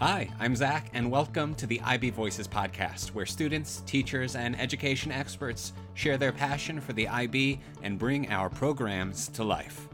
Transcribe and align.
Hi, 0.00 0.30
I'm 0.40 0.56
Zach, 0.56 0.88
and 0.94 1.10
welcome 1.10 1.54
to 1.56 1.66
the 1.66 1.78
IB 1.82 2.08
Voices 2.08 2.48
podcast, 2.48 3.08
where 3.08 3.26
students, 3.26 3.82
teachers, 3.84 4.34
and 4.34 4.58
education 4.58 5.12
experts 5.12 5.74
share 5.92 6.16
their 6.16 6.32
passion 6.32 6.80
for 6.80 6.94
the 6.94 7.06
IB 7.06 7.60
and 7.82 7.98
bring 7.98 8.32
our 8.32 8.48
programs 8.48 9.28
to 9.28 9.44
life. 9.44 9.90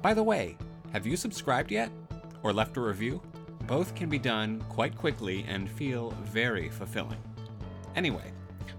By 0.00 0.14
the 0.14 0.22
way, 0.22 0.56
have 0.92 1.08
you 1.08 1.16
subscribed 1.16 1.72
yet? 1.72 1.90
Or 2.44 2.52
left 2.52 2.76
a 2.76 2.80
review? 2.80 3.20
Both 3.66 3.96
can 3.96 4.08
be 4.08 4.20
done 4.20 4.62
quite 4.68 4.96
quickly 4.96 5.44
and 5.48 5.68
feel 5.68 6.10
very 6.22 6.68
fulfilling. 6.68 7.18
Anyway, 7.96 8.30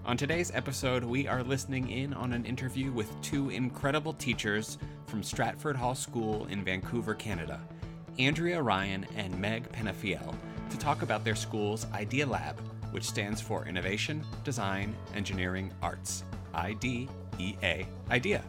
on 0.06 0.16
today's 0.16 0.50
episode, 0.54 1.04
we 1.04 1.28
are 1.28 1.42
listening 1.42 1.90
in 1.90 2.14
on 2.14 2.32
an 2.32 2.46
interview 2.46 2.90
with 2.90 3.20
two 3.20 3.50
incredible 3.50 4.14
teachers 4.14 4.78
from 5.04 5.22
Stratford 5.22 5.76
Hall 5.76 5.94
School 5.94 6.46
in 6.46 6.64
Vancouver, 6.64 7.12
Canada, 7.12 7.60
Andrea 8.18 8.62
Ryan 8.62 9.06
and 9.14 9.38
Meg 9.38 9.70
Penafiel 9.72 10.34
to 10.70 10.78
talk 10.78 11.02
about 11.02 11.24
their 11.24 11.34
school's 11.34 11.86
Idea 11.92 12.26
Lab, 12.26 12.58
which 12.92 13.04
stands 13.04 13.40
for 13.40 13.66
Innovation, 13.66 14.24
Design, 14.44 14.94
Engineering, 15.14 15.72
Arts. 15.82 16.24
IDEA. 16.54 17.08
Idea. 18.10 18.44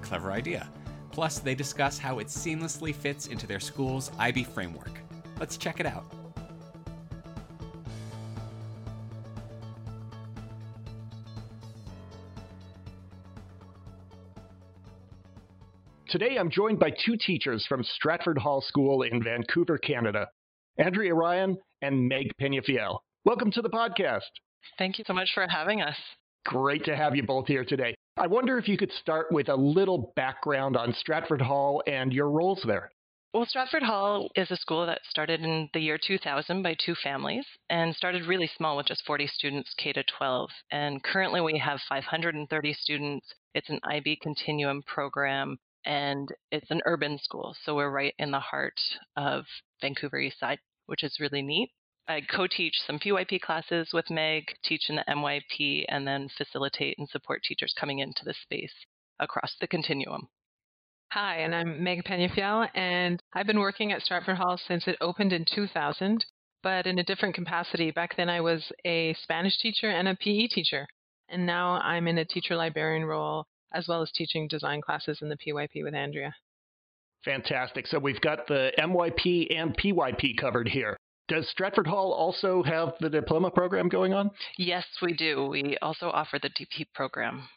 Clever 0.00 0.32
idea. 0.32 0.68
Plus, 1.10 1.38
they 1.38 1.54
discuss 1.54 1.98
how 1.98 2.18
it 2.18 2.26
seamlessly 2.26 2.94
fits 2.94 3.26
into 3.28 3.46
their 3.46 3.60
school's 3.60 4.10
IB 4.18 4.44
framework. 4.44 4.90
Let's 5.38 5.56
check 5.56 5.80
it 5.80 5.86
out. 5.86 6.04
Today 16.08 16.36
I'm 16.38 16.48
joined 16.50 16.78
by 16.78 16.90
two 16.90 17.16
teachers 17.16 17.66
from 17.66 17.82
Stratford 17.82 18.38
Hall 18.38 18.60
School 18.60 19.02
in 19.02 19.20
Vancouver, 19.20 19.78
Canada. 19.78 20.28
Andrea 20.76 21.14
Ryan 21.14 21.56
and 21.82 22.08
Meg 22.08 22.32
Penafiel. 22.40 22.98
Welcome 23.24 23.52
to 23.52 23.62
the 23.62 23.70
podcast. 23.70 24.22
Thank 24.76 24.98
you 24.98 25.04
so 25.06 25.12
much 25.12 25.30
for 25.32 25.46
having 25.48 25.80
us. 25.80 25.96
Great 26.46 26.84
to 26.84 26.96
have 26.96 27.14
you 27.14 27.22
both 27.22 27.46
here 27.46 27.64
today. 27.64 27.94
I 28.16 28.26
wonder 28.26 28.58
if 28.58 28.66
you 28.66 28.76
could 28.76 28.90
start 28.90 29.30
with 29.30 29.48
a 29.48 29.54
little 29.54 30.12
background 30.16 30.76
on 30.76 30.92
Stratford 30.92 31.40
Hall 31.40 31.80
and 31.86 32.12
your 32.12 32.28
roles 32.28 32.60
there. 32.66 32.90
Well, 33.32 33.46
Stratford 33.46 33.84
Hall 33.84 34.28
is 34.34 34.50
a 34.50 34.56
school 34.56 34.84
that 34.86 35.02
started 35.08 35.42
in 35.42 35.68
the 35.74 35.80
year 35.80 35.98
2000 36.04 36.62
by 36.62 36.74
two 36.84 36.96
families 36.96 37.46
and 37.70 37.94
started 37.94 38.26
really 38.26 38.50
small 38.56 38.76
with 38.76 38.86
just 38.86 39.04
40 39.06 39.28
students 39.28 39.74
K 39.76 39.92
to 39.92 40.02
12. 40.18 40.50
And 40.72 41.02
currently 41.04 41.40
we 41.40 41.56
have 41.58 41.78
530 41.88 42.72
students. 42.74 43.32
It's 43.54 43.70
an 43.70 43.80
IB 43.84 44.18
continuum 44.22 44.82
program 44.82 45.56
and 45.84 46.28
it's 46.50 46.70
an 46.70 46.80
urban 46.84 47.18
school. 47.18 47.54
So 47.64 47.74
we're 47.76 47.90
right 47.90 48.14
in 48.18 48.30
the 48.30 48.40
heart 48.40 48.80
of 49.16 49.44
Vancouver 49.84 50.18
East 50.18 50.40
Side, 50.40 50.60
which 50.86 51.02
is 51.02 51.20
really 51.20 51.42
neat. 51.42 51.70
I 52.08 52.22
co 52.22 52.46
teach 52.46 52.80
some 52.86 52.98
PYP 52.98 53.42
classes 53.42 53.90
with 53.92 54.08
Meg, 54.08 54.56
teach 54.64 54.88
in 54.88 54.96
the 54.96 55.04
MYP, 55.06 55.84
and 55.88 56.08
then 56.08 56.30
facilitate 56.30 56.98
and 56.98 57.06
support 57.06 57.42
teachers 57.42 57.74
coming 57.78 57.98
into 57.98 58.24
the 58.24 58.32
space 58.32 58.72
across 59.20 59.54
the 59.60 59.66
continuum. 59.66 60.28
Hi, 61.12 61.36
and 61.40 61.54
I'm 61.54 61.84
Meg 61.84 62.02
Penafiel, 62.04 62.70
and 62.74 63.22
I've 63.34 63.46
been 63.46 63.60
working 63.60 63.92
at 63.92 64.00
Stratford 64.00 64.38
Hall 64.38 64.56
since 64.56 64.88
it 64.88 64.96
opened 65.02 65.34
in 65.34 65.44
2000, 65.44 66.24
but 66.62 66.86
in 66.86 66.98
a 66.98 67.04
different 67.04 67.34
capacity. 67.34 67.90
Back 67.90 68.16
then, 68.16 68.30
I 68.30 68.40
was 68.40 68.72
a 68.86 69.12
Spanish 69.22 69.58
teacher 69.58 69.90
and 69.90 70.08
a 70.08 70.16
PE 70.16 70.46
teacher, 70.46 70.86
and 71.28 71.44
now 71.44 71.78
I'm 71.82 72.08
in 72.08 72.16
a 72.16 72.24
teacher 72.24 72.56
librarian 72.56 73.04
role 73.04 73.44
as 73.74 73.86
well 73.86 74.00
as 74.00 74.10
teaching 74.12 74.48
design 74.48 74.80
classes 74.80 75.18
in 75.20 75.28
the 75.28 75.36
PYP 75.36 75.84
with 75.84 75.94
Andrea. 75.94 76.34
Fantastic. 77.24 77.86
So 77.86 77.98
we've 77.98 78.20
got 78.20 78.46
the 78.46 78.72
MYP 78.78 79.56
and 79.56 79.76
PYP 79.76 80.36
covered 80.38 80.68
here. 80.68 80.96
Does 81.26 81.48
Stratford 81.48 81.86
Hall 81.86 82.12
also 82.12 82.62
have 82.62 82.94
the 83.00 83.08
diploma 83.08 83.50
program 83.50 83.88
going 83.88 84.12
on? 84.12 84.30
Yes, 84.58 84.84
we 85.00 85.14
do. 85.14 85.46
We 85.46 85.78
also 85.80 86.10
offer 86.10 86.38
the 86.38 86.50
DP 86.50 86.86
program. 86.94 87.48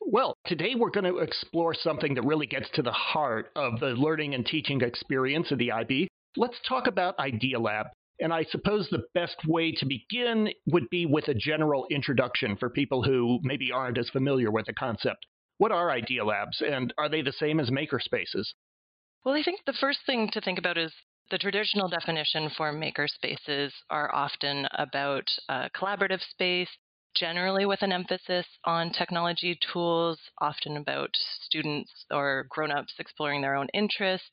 Well, 0.00 0.34
today 0.46 0.74
we're 0.74 0.90
going 0.90 1.04
to 1.04 1.18
explore 1.18 1.74
something 1.74 2.14
that 2.14 2.24
really 2.24 2.48
gets 2.48 2.68
to 2.70 2.82
the 2.82 2.90
heart 2.90 3.52
of 3.54 3.78
the 3.78 3.90
learning 3.90 4.34
and 4.34 4.44
teaching 4.44 4.80
experience 4.80 5.52
of 5.52 5.58
the 5.58 5.70
IB. 5.70 6.08
Let's 6.36 6.58
talk 6.68 6.88
about 6.88 7.18
Idea 7.20 7.60
Lab. 7.60 7.86
And 8.18 8.32
I 8.32 8.44
suppose 8.44 8.88
the 8.88 9.04
best 9.14 9.36
way 9.46 9.72
to 9.72 9.86
begin 9.86 10.48
would 10.66 10.88
be 10.90 11.06
with 11.06 11.28
a 11.28 11.34
general 11.34 11.86
introduction 11.90 12.56
for 12.56 12.70
people 12.70 13.04
who 13.04 13.38
maybe 13.42 13.70
aren't 13.70 13.98
as 13.98 14.10
familiar 14.10 14.50
with 14.50 14.66
the 14.66 14.72
concept. 14.72 15.26
What 15.58 15.70
are 15.70 15.90
Idea 15.90 16.24
Labs, 16.24 16.60
and 16.60 16.92
are 16.98 17.08
they 17.08 17.22
the 17.22 17.32
same 17.32 17.60
as 17.60 17.70
makerspaces? 17.70 18.52
Well, 19.24 19.36
I 19.36 19.42
think 19.44 19.60
the 19.64 19.72
first 19.72 20.00
thing 20.04 20.28
to 20.32 20.40
think 20.40 20.58
about 20.58 20.76
is 20.76 20.92
the 21.30 21.38
traditional 21.38 21.88
definition 21.88 22.50
for 22.56 22.72
maker 22.72 23.06
spaces 23.06 23.72
are 23.88 24.12
often 24.12 24.66
about 24.72 25.30
a 25.48 25.70
collaborative 25.70 26.20
space, 26.28 26.68
generally 27.14 27.64
with 27.64 27.82
an 27.82 27.92
emphasis 27.92 28.46
on 28.64 28.90
technology 28.90 29.56
tools, 29.72 30.18
often 30.40 30.76
about 30.76 31.10
students 31.40 32.04
or 32.10 32.46
grown-ups 32.50 32.94
exploring 32.98 33.42
their 33.42 33.54
own 33.54 33.68
interests, 33.72 34.26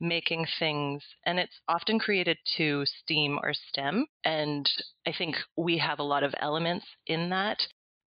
making 0.00 0.44
things, 0.58 1.04
and 1.24 1.38
it's 1.38 1.60
often 1.68 2.00
created 2.00 2.36
to 2.56 2.84
STEAM 2.84 3.38
or 3.44 3.54
STEM. 3.54 4.06
And 4.24 4.68
I 5.06 5.12
think 5.16 5.36
we 5.56 5.78
have 5.78 6.00
a 6.00 6.04
lot 6.04 6.24
of 6.24 6.34
elements 6.40 6.86
in 7.06 7.30
that. 7.30 7.58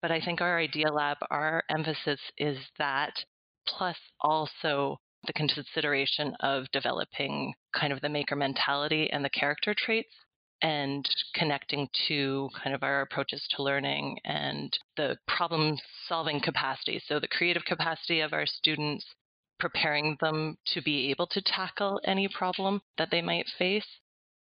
But 0.00 0.12
I 0.12 0.20
think 0.20 0.40
our 0.40 0.58
Idea 0.58 0.92
Lab, 0.92 1.16
our 1.28 1.64
emphasis 1.68 2.20
is 2.38 2.56
that, 2.78 3.12
plus 3.66 3.96
also 4.20 5.00
the 5.26 5.32
consideration 5.32 6.34
of 6.40 6.70
developing 6.72 7.52
kind 7.74 7.92
of 7.92 8.00
the 8.00 8.08
maker 8.08 8.36
mentality 8.36 9.10
and 9.10 9.24
the 9.24 9.30
character 9.30 9.74
traits 9.76 10.14
and 10.62 11.08
connecting 11.34 11.88
to 12.08 12.48
kind 12.62 12.74
of 12.74 12.82
our 12.82 13.00
approaches 13.00 13.46
to 13.50 13.62
learning 13.62 14.18
and 14.24 14.76
the 14.96 15.16
problem 15.26 15.76
solving 16.06 16.40
capacity. 16.40 17.00
So, 17.06 17.18
the 17.18 17.28
creative 17.28 17.64
capacity 17.64 18.20
of 18.20 18.32
our 18.32 18.46
students, 18.46 19.04
preparing 19.58 20.16
them 20.20 20.56
to 20.74 20.82
be 20.82 21.10
able 21.10 21.26
to 21.28 21.42
tackle 21.42 22.00
any 22.04 22.28
problem 22.28 22.80
that 22.98 23.10
they 23.10 23.22
might 23.22 23.46
face. 23.58 23.86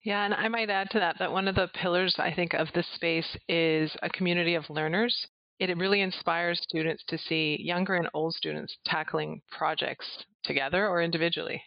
Yeah, 0.04 0.24
and 0.24 0.34
I 0.34 0.48
might 0.48 0.70
add 0.70 0.90
to 0.90 1.00
that 1.00 1.16
that 1.18 1.32
one 1.32 1.48
of 1.48 1.54
the 1.54 1.68
pillars 1.74 2.16
I 2.18 2.32
think 2.32 2.54
of 2.54 2.68
this 2.72 2.86
space 2.94 3.36
is 3.48 3.96
a 4.02 4.08
community 4.08 4.54
of 4.54 4.70
learners 4.70 5.26
it 5.58 5.76
really 5.76 6.00
inspires 6.00 6.60
students 6.62 7.02
to 7.08 7.18
see 7.18 7.58
younger 7.60 7.94
and 7.94 8.08
old 8.14 8.34
students 8.34 8.76
tackling 8.84 9.42
projects 9.50 10.24
together 10.44 10.88
or 10.88 11.02
individually. 11.02 11.62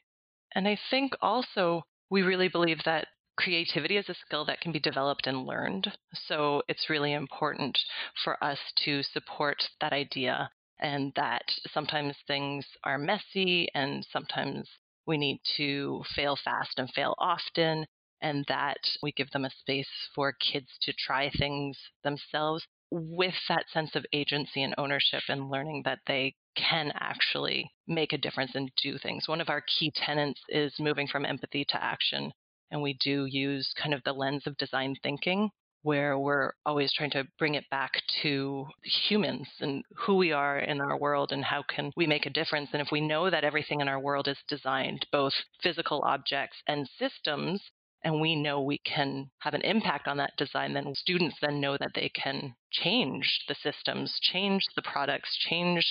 And 0.56 0.68
I 0.68 0.78
think 0.90 1.13
also 1.22 1.84
we 2.09 2.22
really 2.22 2.47
believe 2.47 2.79
that 2.85 3.07
creativity 3.38 3.97
is 3.97 4.09
a 4.09 4.13
skill 4.13 4.46
that 4.46 4.62
can 4.62 4.72
be 4.72 4.79
developed 4.79 5.28
and 5.28 5.46
learned. 5.46 5.91
So 6.13 6.62
it's 6.68 6.90
really 6.90 7.13
important 7.13 7.78
for 8.24 8.41
us 8.44 8.59
to 8.85 9.03
support 9.03 9.63
that 9.79 9.94
idea 9.94 10.50
and 10.79 11.13
that 11.16 11.44
sometimes 11.73 12.16
things 12.28 12.66
are 12.84 12.97
messy 12.97 13.68
and 13.73 14.06
sometimes 14.12 14.69
we 15.06 15.18
need 15.18 15.40
to 15.58 16.03
fail 16.16 16.38
fast 16.44 16.78
and 16.78 16.90
fail 16.91 17.16
often 17.18 17.85
and 18.22 18.46
that 18.47 18.78
we 19.02 19.12
give 19.12 19.31
them 19.31 19.46
a 19.46 19.50
space 19.50 19.90
for 20.13 20.34
kids 20.34 20.68
to 20.81 20.94
try 20.94 21.29
things 21.29 21.78
themselves 22.03 22.66
with 22.91 23.34
that 23.47 23.69
sense 23.74 23.96
of 23.96 24.06
agency 24.13 24.62
and 24.63 24.75
ownership 24.78 25.24
and 25.29 25.50
learning 25.50 25.84
that 25.85 26.00
they 26.07 26.35
can 26.56 26.91
actually 26.96 27.72
make 27.88 28.12
a 28.12 28.18
difference 28.18 28.52
and 28.53 28.69
do 28.84 28.97
things. 28.97 29.28
One 29.28 29.41
of 29.41 29.50
our 29.50 29.63
key 29.79 29.91
tenets 29.96 30.41
is 30.50 30.74
moving 30.79 31.07
from 31.07 31.25
empathy 31.25 31.66
to 31.69 31.84
action. 31.84 32.31
And 32.69 32.81
we 32.81 32.97
do 33.03 33.25
use 33.25 33.74
kind 33.81 33.94
of 33.94 34.03
the 34.03 34.13
lens 34.13 34.44
of 34.46 34.57
design 34.57 34.96
thinking, 35.02 35.50
where 35.84 36.18
we're 36.18 36.52
always 36.66 36.94
trying 36.94 37.12
to 37.12 37.28
bring 37.40 37.56
it 37.56 37.69
back 37.69 37.91
to 38.22 38.68
humans 38.84 39.47
and 39.59 39.84
who 39.97 40.16
we 40.16 40.31
are 40.31 40.59
in 40.59 40.79
our 40.79 40.97
world 40.97 41.32
and 41.32 41.43
how 41.43 41.64
can 41.64 41.91
we 41.97 42.05
make 42.05 42.26
a 42.26 42.29
difference. 42.29 42.70
And 42.73 42.82
if 42.82 42.90
we 42.91 43.02
know 43.02 43.29
that 43.29 43.43
everything 43.43 43.82
in 43.82 43.88
our 43.88 43.99
world 43.99 44.28
is 44.28 44.38
designed, 44.47 45.05
both 45.11 45.34
physical 45.64 46.02
objects 46.05 46.58
and 46.67 46.90
systems, 46.99 47.61
and 48.03 48.20
we 48.20 48.36
know 48.36 48.62
we 48.62 48.80
can 48.80 49.30
have 49.40 49.53
an 49.53 49.62
impact 49.62 50.08
on 50.08 50.18
that 50.18 50.34
design, 50.38 50.74
then 50.74 50.94
students 50.96 51.36
then 51.42 51.62
know 51.62 51.78
that 51.78 51.92
they 51.94 52.09
can 52.09 52.56
change 52.72 53.44
the 53.48 53.56
systems, 53.56 54.18
change 54.22 54.64
the 54.76 54.82
products, 54.82 55.38
change 55.38 55.86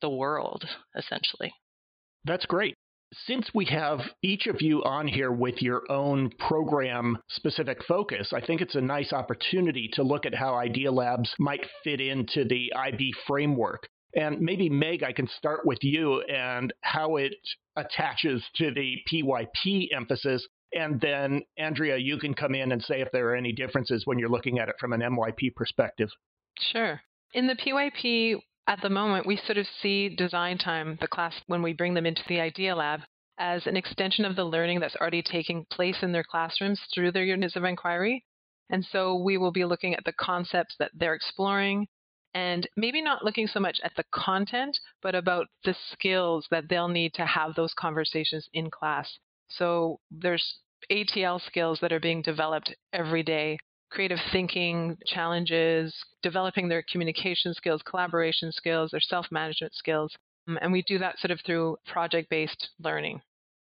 the 0.00 0.10
world, 0.10 0.64
essentially. 0.96 1.52
That's 2.24 2.46
great. 2.46 2.74
Since 3.26 3.50
we 3.52 3.66
have 3.66 4.00
each 4.22 4.46
of 4.46 4.62
you 4.62 4.82
on 4.84 5.06
here 5.06 5.30
with 5.30 5.60
your 5.60 5.82
own 5.90 6.30
program 6.38 7.18
specific 7.28 7.84
focus, 7.84 8.32
I 8.32 8.40
think 8.40 8.62
it's 8.62 8.74
a 8.74 8.80
nice 8.80 9.12
opportunity 9.12 9.90
to 9.94 10.02
look 10.02 10.24
at 10.24 10.34
how 10.34 10.54
Idea 10.54 10.90
Labs 10.90 11.34
might 11.38 11.66
fit 11.84 12.00
into 12.00 12.44
the 12.44 12.72
IB 12.74 13.12
framework. 13.26 13.86
And 14.14 14.40
maybe, 14.40 14.70
Meg, 14.70 15.02
I 15.02 15.12
can 15.12 15.28
start 15.28 15.66
with 15.66 15.78
you 15.82 16.22
and 16.22 16.72
how 16.80 17.16
it 17.16 17.34
attaches 17.76 18.42
to 18.56 18.70
the 18.72 18.96
PYP 19.10 19.88
emphasis 19.94 20.46
and 20.72 21.00
then, 21.00 21.42
Andrea, 21.58 21.96
you 21.96 22.18
can 22.18 22.34
come 22.34 22.54
in 22.54 22.72
and 22.72 22.82
say 22.82 23.00
if 23.00 23.08
there 23.12 23.28
are 23.30 23.36
any 23.36 23.52
differences 23.52 24.02
when 24.06 24.18
you're 24.18 24.28
looking 24.28 24.58
at 24.58 24.68
it 24.68 24.76
from 24.78 24.92
an 24.92 25.00
MYP 25.00 25.54
perspective. 25.54 26.08
Sure. 26.58 27.00
In 27.34 27.46
the 27.46 27.54
PYP, 27.54 28.40
at 28.66 28.80
the 28.82 28.90
moment, 28.90 29.26
we 29.26 29.36
sort 29.36 29.58
of 29.58 29.66
see 29.80 30.08
design 30.08 30.58
time, 30.58 30.98
the 31.00 31.08
class, 31.08 31.34
when 31.46 31.62
we 31.62 31.72
bring 31.72 31.94
them 31.94 32.06
into 32.06 32.22
the 32.28 32.40
Idea 32.40 32.76
Lab, 32.76 33.00
as 33.38 33.66
an 33.66 33.76
extension 33.76 34.24
of 34.24 34.36
the 34.36 34.44
learning 34.44 34.80
that's 34.80 34.96
already 34.96 35.22
taking 35.22 35.66
place 35.70 35.96
in 36.02 36.12
their 36.12 36.24
classrooms 36.24 36.80
through 36.94 37.12
their 37.12 37.24
units 37.24 37.56
of 37.56 37.64
inquiry. 37.64 38.24
And 38.70 38.84
so 38.84 39.16
we 39.16 39.36
will 39.36 39.52
be 39.52 39.64
looking 39.64 39.94
at 39.94 40.04
the 40.04 40.12
concepts 40.12 40.76
that 40.78 40.92
they're 40.94 41.14
exploring 41.14 41.88
and 42.34 42.68
maybe 42.76 43.02
not 43.02 43.24
looking 43.24 43.46
so 43.46 43.60
much 43.60 43.78
at 43.84 43.92
the 43.96 44.04
content, 44.10 44.78
but 45.02 45.14
about 45.14 45.48
the 45.64 45.74
skills 45.92 46.46
that 46.50 46.68
they'll 46.68 46.88
need 46.88 47.12
to 47.14 47.26
have 47.26 47.54
those 47.54 47.74
conversations 47.74 48.48
in 48.54 48.70
class. 48.70 49.18
So 49.56 50.00
there's 50.10 50.58
ATL 50.90 51.40
skills 51.46 51.78
that 51.80 51.92
are 51.92 52.00
being 52.00 52.22
developed 52.22 52.74
every 52.92 53.22
day 53.22 53.58
creative 53.92 54.18
thinking 54.32 54.96
challenges, 55.06 55.94
developing 56.22 56.68
their 56.68 56.84
communication 56.90 57.52
skills, 57.54 57.82
collaboration 57.82 58.50
skills, 58.50 58.90
their 58.90 59.00
self 59.00 59.26
management 59.30 59.74
skills. 59.74 60.14
Um, 60.48 60.58
and 60.60 60.72
we 60.72 60.82
do 60.82 60.98
that 60.98 61.18
sort 61.18 61.30
of 61.30 61.40
through 61.44 61.76
project 61.86 62.30
based 62.30 62.70
learning. 62.80 63.20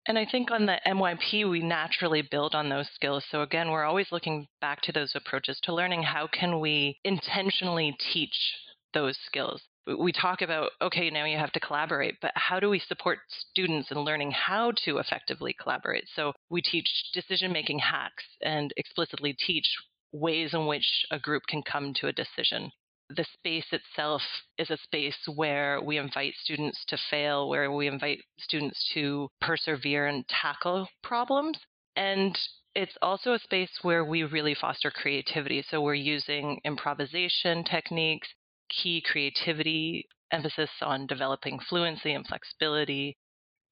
And 0.07 0.19
I 0.19 0.27
think 0.31 0.51
on 0.51 0.65
the 0.65 0.79
MYP, 0.87 1.51
we 1.51 1.61
naturally 1.61 2.23
build 2.23 2.55
on 2.55 2.69
those 2.69 2.89
skills. 2.95 3.25
So 3.31 3.43
again, 3.43 3.71
we're 3.71 3.85
always 3.85 4.13
looking 4.13 4.47
back 4.61 4.81
to 4.83 4.93
those 4.93 5.13
approaches 5.15 5.59
to 5.65 5.75
learning. 5.75 6.03
How 6.03 6.27
can 6.27 6.61
we 6.61 6.99
intentionally 7.05 7.97
teach 8.13 8.55
those 8.95 9.19
skills? 9.27 9.63
We 9.99 10.13
talk 10.13 10.43
about, 10.43 10.71
okay, 10.83 11.11
now 11.11 11.25
you 11.25 11.39
have 11.39 11.53
to 11.53 11.61
collaborate, 11.61 12.17
but 12.21 12.33
how 12.35 12.61
do 12.61 12.69
we 12.69 12.79
support 12.79 13.19
students 13.29 13.91
in 13.91 13.99
learning 13.99 14.33
how 14.33 14.73
to 14.85 14.99
effectively 14.99 15.55
collaborate? 15.61 16.05
So 16.15 16.33
we 16.51 16.61
teach 16.61 16.89
decision 17.15 17.53
making 17.53 17.79
hacks 17.79 18.25
and 18.43 18.73
explicitly 18.77 19.35
teach 19.47 19.67
ways 20.13 20.53
in 20.53 20.67
which 20.67 20.87
a 21.11 21.19
group 21.19 21.45
can 21.49 21.63
come 21.63 21.95
to 22.01 22.09
a 22.09 22.13
decision 22.13 22.71
the 23.11 23.25
space 23.35 23.67
itself 23.73 24.23
is 24.59 24.71
a 24.71 24.77
space 24.77 25.17
where 25.35 25.81
we 25.83 25.97
invite 25.99 26.35
students 26.43 26.85
to 26.89 26.99
fail, 27.11 27.49
where 27.49 27.73
we 27.73 27.87
invite 27.87 28.21
students 28.39 28.91
to 28.95 29.29
persevere 29.41 30.07
and 30.07 30.27
tackle 30.29 30.87
problems. 31.03 31.59
And 31.97 32.39
it's 32.75 32.97
also 33.01 33.33
a 33.33 33.39
space 33.39 33.71
where 33.83 34.05
we 34.05 34.25
really 34.25 34.55
foster 34.55 34.91
creativity. 34.91 35.65
So 35.69 35.81
we're 35.81 35.95
using 35.95 36.61
improvisation 36.65 37.65
techniques, 37.65 38.29
key 38.69 39.03
creativity, 39.05 40.07
emphasis 40.33 40.71
on 40.83 41.07
developing 41.07 41.59
fluency 41.69 42.13
and 42.13 42.27
flexibility. 42.27 43.17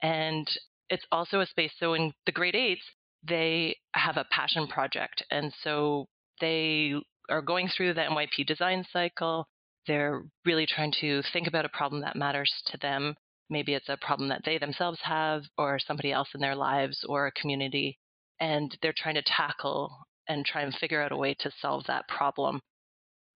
And 0.03 0.49
it's 0.89 1.07
also 1.11 1.41
a 1.41 1.47
space, 1.47 1.73
so 1.79 1.95
in 1.95 2.13
the 2.27 2.33
grade 2.33 2.55
eights, 2.55 2.85
they 3.27 3.77
have 3.95 4.17
a 4.17 4.27
passion 4.31 4.67
project. 4.67 5.25
And 5.31 5.53
so 5.63 6.07
they 6.41 6.95
are 7.29 7.43
going 7.43 7.69
through 7.69 7.95
the 7.95 8.03
MYP 8.03 8.47
design 8.47 8.85
cycle. 8.93 9.49
They're 9.87 10.23
really 10.45 10.67
trying 10.67 10.93
to 11.01 11.23
think 11.33 11.49
about 11.49 11.65
a 11.65 11.71
problem 11.71 12.03
that 12.03 12.17
matters 12.17 12.53
to 12.67 12.79
them. 12.79 13.15
Maybe 13.49 13.75
it's 13.75 13.89
a 13.89 13.97
problem 13.97 14.29
that 14.29 14.43
they 14.45 14.59
themselves 14.59 14.99
have, 15.03 15.43
or 15.57 15.79
somebody 15.79 16.13
else 16.13 16.29
in 16.35 16.41
their 16.41 16.57
lives, 16.57 17.05
or 17.09 17.27
a 17.27 17.33
community. 17.33 17.99
And 18.41 18.77
they're 18.83 18.95
trying 18.97 19.15
to 19.15 19.23
tackle 19.23 19.97
and 20.29 20.45
try 20.45 20.63
and 20.63 20.75
figure 20.75 21.01
out 21.01 21.13
a 21.13 21.17
way 21.17 21.35
to 21.41 21.51
solve 21.61 21.85
that 21.87 22.09
problem. 22.09 22.61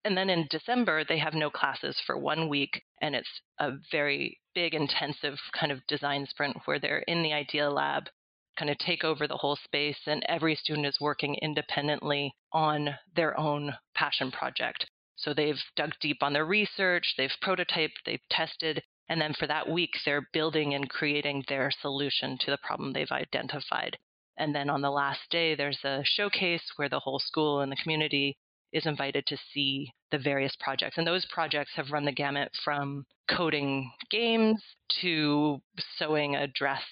And 0.05 0.17
then 0.17 0.29
in 0.29 0.47
December, 0.49 1.03
they 1.03 1.17
have 1.17 1.33
no 1.33 1.49
classes 1.49 1.99
for 2.05 2.17
one 2.17 2.47
week, 2.47 2.83
and 3.01 3.15
it's 3.15 3.41
a 3.59 3.71
very 3.91 4.39
big, 4.55 4.73
intensive 4.73 5.37
kind 5.51 5.71
of 5.71 5.85
design 5.87 6.25
sprint 6.25 6.57
where 6.65 6.79
they're 6.79 6.99
in 6.99 7.21
the 7.21 7.33
Idea 7.33 7.69
Lab 7.69 8.09
kind 8.57 8.71
of 8.71 8.77
take 8.77 9.03
over 9.03 9.27
the 9.27 9.37
whole 9.37 9.55
space, 9.55 9.99
and 10.05 10.23
every 10.27 10.55
student 10.55 10.85
is 10.85 10.99
working 10.99 11.35
independently 11.35 12.33
on 12.51 12.97
their 13.15 13.37
own 13.39 13.73
passion 13.95 14.31
project. 14.31 14.85
So 15.15 15.33
they've 15.33 15.61
dug 15.75 15.91
deep 15.99 16.21
on 16.21 16.33
their 16.33 16.45
research, 16.45 17.13
they've 17.17 17.35
prototyped, 17.43 18.03
they've 18.05 18.27
tested, 18.29 18.81
and 19.09 19.19
then 19.19 19.33
for 19.33 19.47
that 19.47 19.69
week, 19.69 19.91
they're 20.05 20.29
building 20.33 20.73
and 20.73 20.89
creating 20.89 21.43
their 21.47 21.71
solution 21.71 22.37
to 22.39 22.51
the 22.51 22.59
problem 22.63 22.93
they've 22.93 23.11
identified. 23.11 23.97
And 24.37 24.55
then 24.55 24.69
on 24.69 24.81
the 24.81 24.91
last 24.91 25.29
day, 25.29 25.55
there's 25.55 25.83
a 25.83 26.03
showcase 26.05 26.63
where 26.75 26.89
the 26.89 26.99
whole 26.99 27.19
school 27.19 27.59
and 27.59 27.71
the 27.71 27.75
community 27.75 28.37
is 28.73 28.85
invited 28.85 29.25
to 29.27 29.37
see 29.53 29.91
the 30.11 30.17
various 30.17 30.55
projects. 30.59 30.97
And 30.97 31.05
those 31.05 31.25
projects 31.31 31.71
have 31.75 31.91
run 31.91 32.05
the 32.05 32.11
gamut 32.11 32.51
from 32.63 33.05
coding 33.29 33.91
games 34.09 34.63
to 35.01 35.61
sewing 35.97 36.35
a 36.35 36.47
dress 36.47 36.83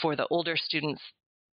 for 0.00 0.16
the 0.16 0.26
older 0.28 0.56
students, 0.56 1.02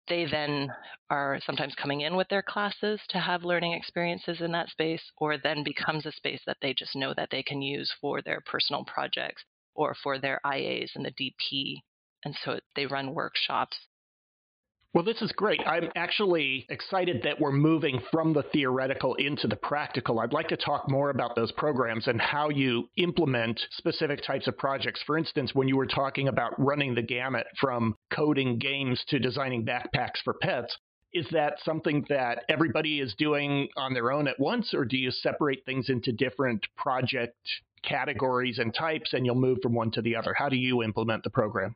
they 0.08 0.26
then 0.26 0.70
are 1.10 1.40
sometimes 1.46 1.76
coming 1.76 2.02
in 2.02 2.16
with 2.16 2.28
their 2.28 2.42
classes 2.42 3.00
to 3.10 3.20
have 3.20 3.44
learning 3.44 3.74
experiences 3.74 4.42
in 4.42 4.52
that 4.52 4.70
space, 4.70 5.04
or 5.18 5.38
then 5.38 5.64
becomes 5.64 6.06
a 6.06 6.12
space 6.12 6.42
that 6.46 6.58
they 6.62 6.74
just 6.74 6.96
know 6.96 7.14
that 7.16 7.30
they 7.32 7.44
can 7.44 7.62
use 7.62 7.92
for 8.02 8.22
their 8.22 8.42
personal 8.46 8.84
projects 8.84 9.44
or 9.76 9.96
for 10.04 10.20
their 10.20 10.42
IAs 10.46 10.92
and 10.96 11.06
the 11.06 11.12
DP. 11.12 11.78
And 12.26 12.36
so 12.44 12.60
they 12.76 12.86
run 12.86 13.14
workshops 13.14 13.78
well, 14.94 15.04
this 15.04 15.24
is 15.24 15.32
great. 15.32 15.60
I'm 15.66 15.90
actually 15.96 16.68
excited 16.70 17.24
that 17.24 17.40
we're 17.42 17.52
moving 17.52 18.00
from 18.12 18.32
the 18.32 18.44
theoretical 18.44 19.16
into 19.16 19.48
the 19.48 19.56
practical. 19.56 20.20
I'd 20.20 20.34
like 20.34 20.50
to 20.50 20.58
talk 20.58 20.88
more 20.88 21.10
about 21.10 21.36
those 21.36 21.52
programs 21.54 22.08
and 22.08 22.22
how 22.22 22.50
you 22.50 22.90
implement 22.98 23.60
specific 23.72 24.22
types 24.22 24.48
of 24.48 24.56
projects. 24.56 25.02
For 25.08 25.18
instance, 25.18 25.56
when 25.56 25.68
you 25.68 25.78
were 25.78 25.88
talking 25.88 26.28
about 26.28 26.54
running 26.60 26.94
the 26.94 27.02
gamut 27.02 27.48
from 27.60 27.96
coding 28.12 28.60
games 28.60 29.04
to 29.08 29.18
designing 29.18 29.66
backpacks 29.66 30.22
for 30.24 30.36
pets, 30.36 30.78
is 31.12 31.28
that 31.32 31.56
something 31.64 32.06
that 32.10 32.44
everybody 32.48 33.00
is 33.00 33.16
doing 33.18 33.70
on 33.76 33.96
their 33.96 34.12
own 34.12 34.28
at 34.28 34.40
once, 34.40 34.76
or 34.76 34.86
do 34.86 34.98
you 34.98 35.10
separate 35.10 35.66
things 35.66 35.90
into 35.90 36.12
different 36.12 36.68
project 36.78 37.36
categories 37.84 38.60
and 38.60 38.74
types 38.76 39.14
and 39.14 39.26
you'll 39.26 39.36
move 39.36 39.58
from 39.64 39.74
one 39.74 39.90
to 39.92 40.04
the 40.04 40.16
other? 40.16 40.36
How 40.38 40.50
do 40.50 40.56
you 40.56 40.84
implement 40.84 41.24
the 41.24 41.32
program? 41.32 41.76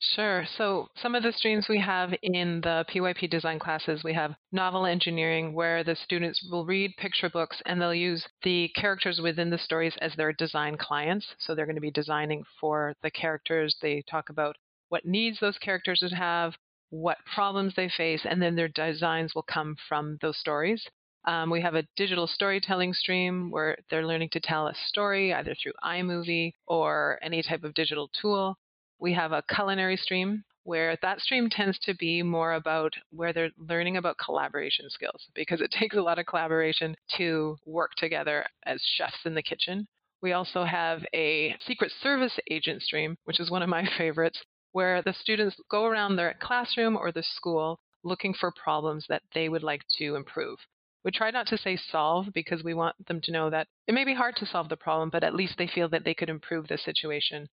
Sure. 0.00 0.46
So 0.46 0.88
some 0.96 1.14
of 1.14 1.22
the 1.22 1.32
streams 1.32 1.68
we 1.68 1.78
have 1.80 2.14
in 2.22 2.60
the 2.62 2.84
PYP 2.88 3.28
design 3.28 3.58
classes, 3.58 4.02
we 4.02 4.12
have 4.14 4.34
novel 4.52 4.86
engineering 4.86 5.52
where 5.52 5.82
the 5.84 5.94
students 5.96 6.42
will 6.50 6.64
read 6.64 6.96
picture 6.96 7.28
books 7.28 7.60
and 7.66 7.80
they'll 7.80 7.94
use 7.94 8.26
the 8.42 8.68
characters 8.68 9.20
within 9.20 9.50
the 9.50 9.58
stories 9.58 9.96
as 9.98 10.14
their 10.14 10.32
design 10.32 10.76
clients. 10.76 11.34
So 11.38 11.54
they're 11.54 11.66
going 11.66 11.76
to 11.76 11.80
be 11.80 11.90
designing 11.90 12.44
for 12.60 12.94
the 13.02 13.10
characters. 13.10 13.76
They 13.80 14.02
talk 14.02 14.28
about 14.30 14.56
what 14.88 15.04
needs 15.04 15.40
those 15.40 15.58
characters 15.58 16.00
would 16.02 16.12
have, 16.12 16.56
what 16.90 17.18
problems 17.34 17.74
they 17.74 17.88
face, 17.88 18.24
and 18.24 18.40
then 18.40 18.54
their 18.54 18.68
designs 18.68 19.34
will 19.34 19.42
come 19.42 19.76
from 19.88 20.18
those 20.20 20.38
stories. 20.38 20.86
Um, 21.26 21.50
we 21.50 21.60
have 21.62 21.74
a 21.74 21.86
digital 21.96 22.26
storytelling 22.26 22.92
stream 22.94 23.50
where 23.50 23.76
they're 23.90 24.06
learning 24.06 24.30
to 24.30 24.40
tell 24.40 24.68
a 24.68 24.74
story 24.74 25.34
either 25.34 25.54
through 25.54 25.72
iMovie 25.84 26.52
or 26.66 27.18
any 27.22 27.42
type 27.42 27.64
of 27.64 27.74
digital 27.74 28.08
tool. 28.20 28.56
We 28.98 29.12
have 29.14 29.32
a 29.32 29.42
culinary 29.54 29.96
stream 29.96 30.44
where 30.64 30.96
that 31.00 31.20
stream 31.20 31.48
tends 31.48 31.78
to 31.78 31.94
be 31.94 32.22
more 32.22 32.54
about 32.54 32.94
where 33.10 33.32
they're 33.32 33.50
learning 33.56 33.96
about 33.96 34.18
collaboration 34.18 34.90
skills 34.90 35.28
because 35.34 35.60
it 35.60 35.70
takes 35.78 35.96
a 35.96 36.02
lot 36.02 36.18
of 36.18 36.26
collaboration 36.26 36.96
to 37.16 37.56
work 37.64 37.92
together 37.96 38.44
as 38.64 38.82
chefs 38.96 39.24
in 39.24 39.34
the 39.34 39.42
kitchen. 39.42 39.86
We 40.22 40.32
also 40.32 40.64
have 40.64 41.04
a 41.14 41.54
secret 41.60 41.92
service 42.02 42.38
agent 42.50 42.82
stream, 42.82 43.16
which 43.24 43.38
is 43.38 43.50
one 43.50 43.62
of 43.62 43.68
my 43.68 43.86
favorites, 43.98 44.42
where 44.72 45.02
the 45.02 45.12
students 45.12 45.56
go 45.70 45.84
around 45.84 46.16
their 46.16 46.34
classroom 46.40 46.96
or 46.96 47.12
the 47.12 47.22
school 47.22 47.78
looking 48.02 48.34
for 48.34 48.52
problems 48.52 49.06
that 49.08 49.22
they 49.34 49.48
would 49.48 49.62
like 49.62 49.82
to 49.98 50.16
improve. 50.16 50.58
We 51.04 51.12
try 51.12 51.30
not 51.30 51.46
to 51.48 51.58
say 51.58 51.76
solve 51.76 52.32
because 52.34 52.64
we 52.64 52.74
want 52.74 53.06
them 53.06 53.20
to 53.22 53.32
know 53.32 53.50
that 53.50 53.68
it 53.86 53.94
may 53.94 54.04
be 54.04 54.14
hard 54.14 54.34
to 54.36 54.46
solve 54.46 54.68
the 54.68 54.76
problem, 54.76 55.10
but 55.10 55.22
at 55.22 55.34
least 55.34 55.56
they 55.58 55.68
feel 55.68 55.88
that 55.90 56.04
they 56.04 56.14
could 56.14 56.28
improve 56.28 56.66
the 56.66 56.78
situation. 56.78 57.48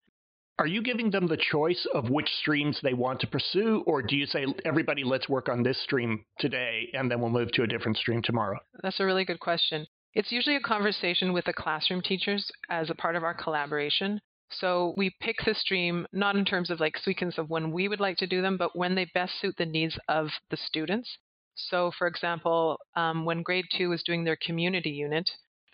Are 0.60 0.68
you 0.68 0.84
giving 0.84 1.10
them 1.10 1.26
the 1.26 1.38
choice 1.38 1.88
of 1.96 2.12
which 2.12 2.30
streams 2.30 2.80
they 2.84 2.94
want 2.94 3.20
to 3.22 3.28
pursue, 3.28 3.84
or 3.88 4.04
do 4.04 4.16
you 4.16 4.28
say, 4.28 4.46
everybody, 4.64 5.04
let's 5.04 5.28
work 5.28 5.50
on 5.50 5.64
this 5.64 5.82
stream 5.82 6.26
today 6.38 6.92
and 6.94 7.10
then 7.10 7.20
we'll 7.20 7.32
move 7.32 7.52
to 7.54 7.64
a 7.64 7.68
different 7.68 7.98
stream 7.98 8.22
tomorrow? 8.22 8.60
That's 8.84 9.00
a 9.00 9.06
really 9.06 9.26
good 9.26 9.40
question. 9.40 9.88
It's 10.14 10.32
usually 10.32 10.56
a 10.56 10.62
conversation 10.62 11.34
with 11.34 11.46
the 11.46 11.54
classroom 11.54 12.04
teachers 12.04 12.52
as 12.70 12.92
a 12.92 12.96
part 12.96 13.16
of 13.16 13.24
our 13.24 13.34
collaboration. 13.34 14.22
So 14.52 14.94
we 14.96 15.16
pick 15.20 15.38
the 15.44 15.56
stream 15.56 16.06
not 16.14 16.36
in 16.36 16.46
terms 16.46 16.70
of 16.70 16.80
like 16.80 16.98
sequence 17.00 17.40
of 17.40 17.50
when 17.50 17.72
we 17.72 17.88
would 17.88 18.00
like 18.00 18.18
to 18.18 18.28
do 18.28 18.44
them, 18.44 18.58
but 18.58 18.76
when 18.76 18.94
they 18.94 19.06
best 19.06 19.42
suit 19.42 19.56
the 19.58 19.66
needs 19.66 19.98
of 20.08 20.30
the 20.52 20.58
students. 20.58 21.18
So, 21.56 21.92
for 21.98 22.06
example, 22.06 22.78
um, 22.96 23.26
when 23.26 23.42
grade 23.42 23.66
two 23.76 23.92
is 23.92 24.04
doing 24.04 24.24
their 24.24 24.38
community 24.38 24.92
unit, 24.92 25.32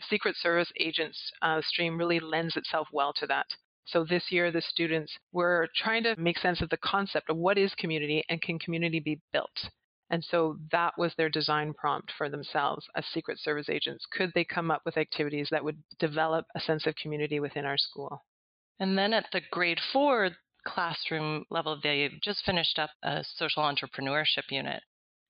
Secret 0.10 0.38
Service 0.38 0.72
agents 0.80 1.34
uh, 1.42 1.62
stream 1.62 1.98
really 1.98 2.22
lends 2.22 2.56
itself 2.56 2.88
well 2.94 3.12
to 3.18 3.28
that. 3.28 3.48
So 3.92 4.04
this 4.04 4.32
year, 4.32 4.52
the 4.52 4.62
students 4.62 5.18
were 5.32 5.68
trying 5.76 6.04
to 6.04 6.16
make 6.18 6.38
sense 6.38 6.62
of 6.62 6.70
the 6.70 6.78
concept 6.78 7.30
of 7.30 7.38
what 7.38 7.58
is 7.58 7.74
community 7.76 8.24
and 8.30 8.42
can 8.42 8.60
community 8.60 9.00
be 9.00 9.20
built. 9.34 9.70
And 10.12 10.24
so 10.24 10.58
that 10.72 10.94
was 10.98 11.14
their 11.16 11.30
design 11.30 11.74
prompt 11.74 12.12
for 12.18 12.30
themselves 12.30 12.88
as 12.96 13.06
Secret 13.06 13.40
Service 13.40 13.70
agents. 13.70 14.06
Could 14.12 14.32
they 14.34 14.44
come 14.44 14.72
up 14.72 14.82
with 14.86 14.98
activities 14.98 15.50
that 15.52 15.64
would 15.64 15.78
develop 16.00 16.46
a 16.56 16.60
sense 16.60 16.88
of 16.88 16.96
community 16.96 17.40
within 17.40 17.66
our 17.66 17.78
school? 17.78 18.24
And 18.80 18.98
then 18.98 19.14
at 19.14 19.28
the 19.32 19.42
grade 19.52 19.80
four 19.94 20.32
classroom 20.66 21.46
level, 21.50 21.80
they 21.82 22.10
just 22.24 22.44
finished 22.44 22.80
up 22.80 22.92
a 23.04 23.24
social 23.24 23.64
entrepreneurship 23.64 24.50
unit. 24.50 24.82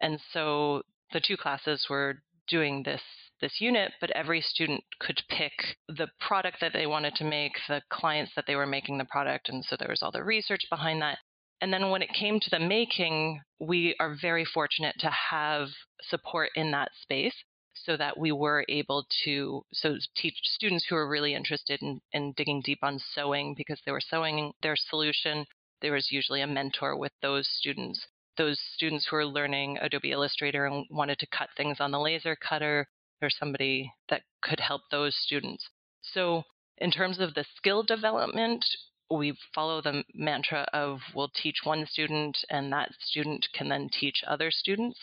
And 0.02 0.20
so 0.32 0.84
the 1.12 1.20
two 1.20 1.36
classes 1.36 1.88
were 1.90 2.22
doing 2.48 2.84
this 2.84 3.02
this 3.42 3.62
unit, 3.62 3.94
but 4.02 4.12
every 4.12 4.42
student 4.42 4.84
could 5.00 5.22
pick 5.30 5.78
the 5.88 6.08
product 6.20 6.58
that 6.62 6.74
they 6.74 6.86
wanted 6.86 7.16
to 7.16 7.24
make, 7.24 7.54
the 7.68 7.82
clients 7.90 8.32
that 8.36 8.46
they 8.48 8.56
were 8.56 8.66
making 8.66 8.98
the 8.98 9.06
product. 9.06 9.50
And 9.50 9.64
so 9.64 9.76
there 9.78 9.90
was 9.90 10.02
all 10.02 10.12
the 10.12 10.24
research 10.24 10.62
behind 10.70 11.02
that. 11.02 11.18
And 11.62 11.74
then 11.74 11.90
when 11.90 12.02
it 12.02 12.14
came 12.14 12.40
to 12.40 12.50
the 12.50 12.60
making, 12.60 13.42
we 13.60 13.96
are 14.00 14.16
very 14.22 14.46
fortunate 14.46 14.96
to 15.00 15.10
have 15.10 15.70
support 16.02 16.50
in 16.56 16.72
that 16.72 16.92
space 17.02 17.36
so 17.74 17.98
that 17.98 18.18
we 18.18 18.32
were 18.32 18.66
able 18.68 19.06
to 19.24 19.64
so 19.74 19.96
teach 20.16 20.36
students 20.44 20.86
who 20.88 20.96
are 20.96 21.10
really 21.10 21.34
interested 21.34 21.82
in, 21.82 22.02
in 22.14 22.34
digging 22.36 22.62
deep 22.64 22.80
on 22.82 23.00
sewing 23.00 23.54
because 23.56 23.80
they 23.86 23.92
were 23.92 24.02
sewing 24.02 24.52
their 24.62 24.76
solution 24.76 25.46
there 25.82 25.94
was 25.94 26.12
usually 26.12 26.42
a 26.42 26.48
mentor 26.48 26.98
with 26.98 27.12
those 27.22 27.48
students 27.48 28.08
those 28.38 28.60
students 28.74 29.08
who 29.08 29.16
are 29.16 29.26
learning 29.26 29.78
adobe 29.82 30.12
illustrator 30.12 30.66
and 30.66 30.86
wanted 30.90 31.18
to 31.20 31.28
cut 31.28 31.50
things 31.56 31.78
on 31.80 31.92
the 31.92 32.00
laser 32.00 32.36
cutter 32.36 32.88
there's 33.20 33.38
somebody 33.38 33.92
that 34.10 34.22
could 34.42 34.60
help 34.60 34.82
those 34.92 35.16
students 35.16 35.70
so 36.02 36.44
in 36.78 36.92
terms 36.92 37.20
of 37.20 37.34
the 37.34 37.46
skill 37.56 37.84
development 37.84 38.66
we 39.12 39.36
follow 39.54 39.82
the 39.82 40.04
mantra 40.14 40.68
of 40.74 41.00
we'll 41.16 41.32
teach 41.42 41.58
one 41.64 41.86
student 41.86 42.38
and 42.50 42.72
that 42.72 42.92
student 43.00 43.48
can 43.54 43.70
then 43.70 43.90
teach 43.92 44.22
other 44.28 44.52
students 44.52 45.00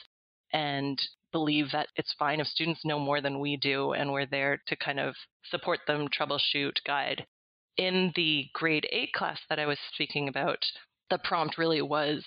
and 0.52 1.00
believe 1.32 1.72
that 1.72 1.88
it's 1.96 2.14
fine 2.18 2.40
if 2.40 2.46
students 2.46 2.84
know 2.84 2.98
more 2.98 3.20
than 3.20 3.40
we 3.40 3.56
do 3.56 3.92
and 3.92 4.12
we're 4.12 4.26
there 4.26 4.62
to 4.66 4.76
kind 4.76 5.00
of 5.00 5.14
support 5.50 5.80
them, 5.86 6.08
troubleshoot, 6.08 6.76
guide. 6.86 7.26
In 7.76 8.12
the 8.16 8.46
grade 8.54 8.86
8 8.90 9.12
class 9.12 9.40
that 9.50 9.58
I 9.58 9.66
was 9.66 9.78
speaking 9.92 10.28
about, 10.28 10.64
the 11.10 11.18
prompt 11.18 11.58
really 11.58 11.82
was 11.82 12.24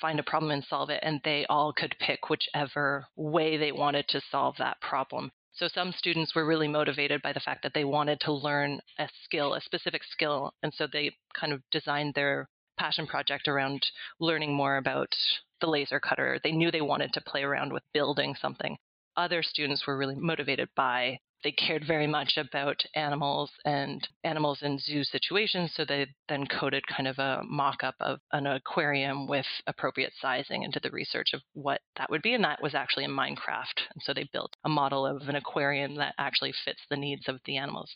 find 0.00 0.18
a 0.18 0.24
problem 0.24 0.50
and 0.50 0.64
solve 0.64 0.90
it, 0.90 1.00
and 1.02 1.20
they 1.24 1.46
all 1.48 1.72
could 1.72 1.94
pick 1.98 2.28
whichever 2.28 3.06
way 3.16 3.56
they 3.56 3.72
wanted 3.72 4.06
to 4.08 4.20
solve 4.30 4.56
that 4.58 4.80
problem. 4.80 5.30
So 5.52 5.68
some 5.68 5.92
students 5.92 6.34
were 6.34 6.46
really 6.46 6.68
motivated 6.68 7.22
by 7.22 7.32
the 7.32 7.40
fact 7.40 7.62
that 7.62 7.74
they 7.74 7.84
wanted 7.84 8.20
to 8.20 8.32
learn 8.32 8.80
a 8.98 9.08
skill, 9.24 9.54
a 9.54 9.60
specific 9.60 10.02
skill, 10.04 10.54
and 10.62 10.72
so 10.72 10.86
they 10.86 11.12
kind 11.34 11.52
of 11.52 11.62
designed 11.70 12.14
their 12.14 12.48
passion 12.78 13.06
project 13.06 13.46
around 13.46 13.84
learning 14.20 14.54
more 14.54 14.76
about 14.76 15.14
the 15.60 15.66
laser 15.66 16.00
cutter. 16.00 16.40
They 16.42 16.52
knew 16.52 16.70
they 16.70 16.80
wanted 16.80 17.12
to 17.12 17.20
play 17.20 17.42
around 17.42 17.72
with 17.72 17.82
building 17.92 18.34
something. 18.40 18.78
Other 19.16 19.42
students 19.42 19.86
were 19.86 19.98
really 19.98 20.14
motivated 20.14 20.68
by 20.76 21.18
they 21.42 21.52
cared 21.52 21.84
very 21.86 22.06
much 22.06 22.36
about 22.36 22.82
animals 22.94 23.50
and 23.64 24.06
animals 24.24 24.58
in 24.62 24.78
zoo 24.78 25.04
situations. 25.04 25.72
So 25.74 25.84
they 25.84 26.06
then 26.28 26.46
coded 26.46 26.86
kind 26.86 27.08
of 27.08 27.18
a 27.18 27.42
mock 27.44 27.82
up 27.82 27.94
of 28.00 28.20
an 28.32 28.46
aquarium 28.46 29.26
with 29.26 29.46
appropriate 29.66 30.12
sizing 30.20 30.62
into 30.62 30.80
the 30.80 30.90
research 30.90 31.28
of 31.32 31.40
what 31.54 31.80
that 31.96 32.10
would 32.10 32.22
be. 32.22 32.34
And 32.34 32.44
that 32.44 32.62
was 32.62 32.74
actually 32.74 33.04
in 33.04 33.10
Minecraft. 33.10 33.80
And 33.94 34.02
so 34.02 34.12
they 34.12 34.28
built 34.32 34.54
a 34.64 34.68
model 34.68 35.06
of 35.06 35.28
an 35.28 35.36
aquarium 35.36 35.96
that 35.96 36.14
actually 36.18 36.52
fits 36.64 36.80
the 36.90 36.96
needs 36.96 37.28
of 37.28 37.40
the 37.46 37.56
animals. 37.56 37.94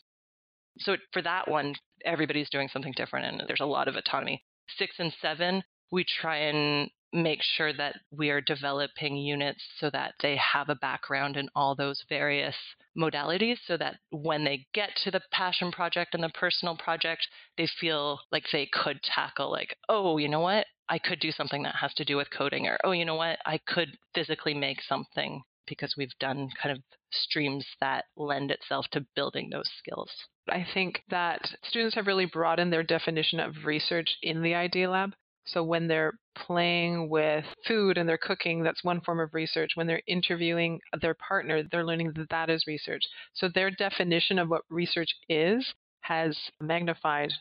So 0.79 0.97
for 1.13 1.21
that 1.21 1.49
one, 1.49 1.75
everybody's 2.03 2.49
doing 2.49 2.67
something 2.67 2.93
different 2.95 3.27
and 3.27 3.47
there's 3.47 3.61
a 3.61 3.65
lot 3.65 3.87
of 3.87 3.95
autonomy. 3.95 4.43
Six 4.77 4.95
and 4.99 5.13
seven, 5.21 5.63
we 5.91 6.03
try 6.03 6.37
and 6.37 6.89
make 7.13 7.41
sure 7.41 7.73
that 7.73 7.95
we 8.11 8.29
are 8.29 8.41
developing 8.41 9.15
units 9.15 9.63
so 9.79 9.89
that 9.89 10.13
they 10.21 10.37
have 10.37 10.69
a 10.69 10.75
background 10.75 11.37
in 11.37 11.49
all 11.55 11.75
those 11.75 12.03
various 12.09 12.55
modalities 12.97 13.57
so 13.65 13.77
that 13.77 13.97
when 14.11 14.43
they 14.43 14.65
get 14.73 14.89
to 15.03 15.11
the 15.11 15.21
passion 15.31 15.71
project 15.71 16.13
and 16.13 16.23
the 16.23 16.29
personal 16.29 16.75
project 16.75 17.27
they 17.57 17.67
feel 17.79 18.19
like 18.31 18.43
they 18.51 18.67
could 18.71 19.01
tackle 19.03 19.51
like 19.51 19.77
oh 19.89 20.17
you 20.17 20.29
know 20.29 20.39
what? 20.39 20.65
I 20.87 20.99
could 20.99 21.19
do 21.19 21.31
something 21.31 21.63
that 21.63 21.75
has 21.75 21.93
to 21.95 22.05
do 22.05 22.17
with 22.17 22.27
coding 22.35 22.67
or 22.67 22.77
oh 22.83 22.91
you 22.91 23.05
know 23.05 23.15
what? 23.15 23.39
I 23.45 23.59
could 23.65 23.97
physically 24.13 24.53
make 24.53 24.81
something 24.81 25.41
because 25.67 25.95
we've 25.97 26.17
done 26.19 26.49
kind 26.61 26.77
of 26.77 26.83
streams 27.11 27.65
that 27.79 28.05
lend 28.17 28.51
itself 28.51 28.85
to 28.91 29.05
building 29.15 29.49
those 29.49 29.69
skills. 29.79 30.11
I 30.49 30.65
think 30.73 31.01
that 31.09 31.41
students 31.63 31.95
have 31.95 32.07
really 32.07 32.25
broadened 32.25 32.71
their 32.71 32.83
definition 32.83 33.39
of 33.39 33.65
research 33.65 34.17
in 34.21 34.43
the 34.43 34.53
Idea 34.53 34.89
Lab. 34.89 35.13
So 35.45 35.63
when 35.63 35.87
they're 35.87 36.13
playing 36.35 37.09
with 37.09 37.45
food 37.67 37.97
and 37.97 38.09
they're 38.09 38.17
cooking, 38.17 38.63
that's 38.63 38.83
one 38.83 39.01
form 39.01 39.19
of 39.19 39.33
research. 39.33 39.71
When 39.75 39.87
they're 39.87 40.01
interviewing 40.07 40.79
their 41.01 41.15
partner, 41.15 41.63
they're 41.71 41.85
learning 41.85 42.13
that 42.15 42.29
that 42.29 42.49
is 42.49 42.65
research. 42.67 43.03
So 43.33 43.49
their 43.53 43.71
definition 43.71 44.39
of 44.39 44.49
what 44.49 44.63
research 44.69 45.09
is 45.29 45.65
has 46.01 46.37
magnified 46.59 47.31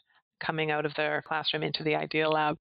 coming 0.40 0.70
out 0.70 0.86
of 0.86 0.94
their 0.94 1.22
classroom 1.26 1.62
into 1.62 1.82
the 1.82 1.94
Idea 1.94 2.28
Lab. 2.28 2.56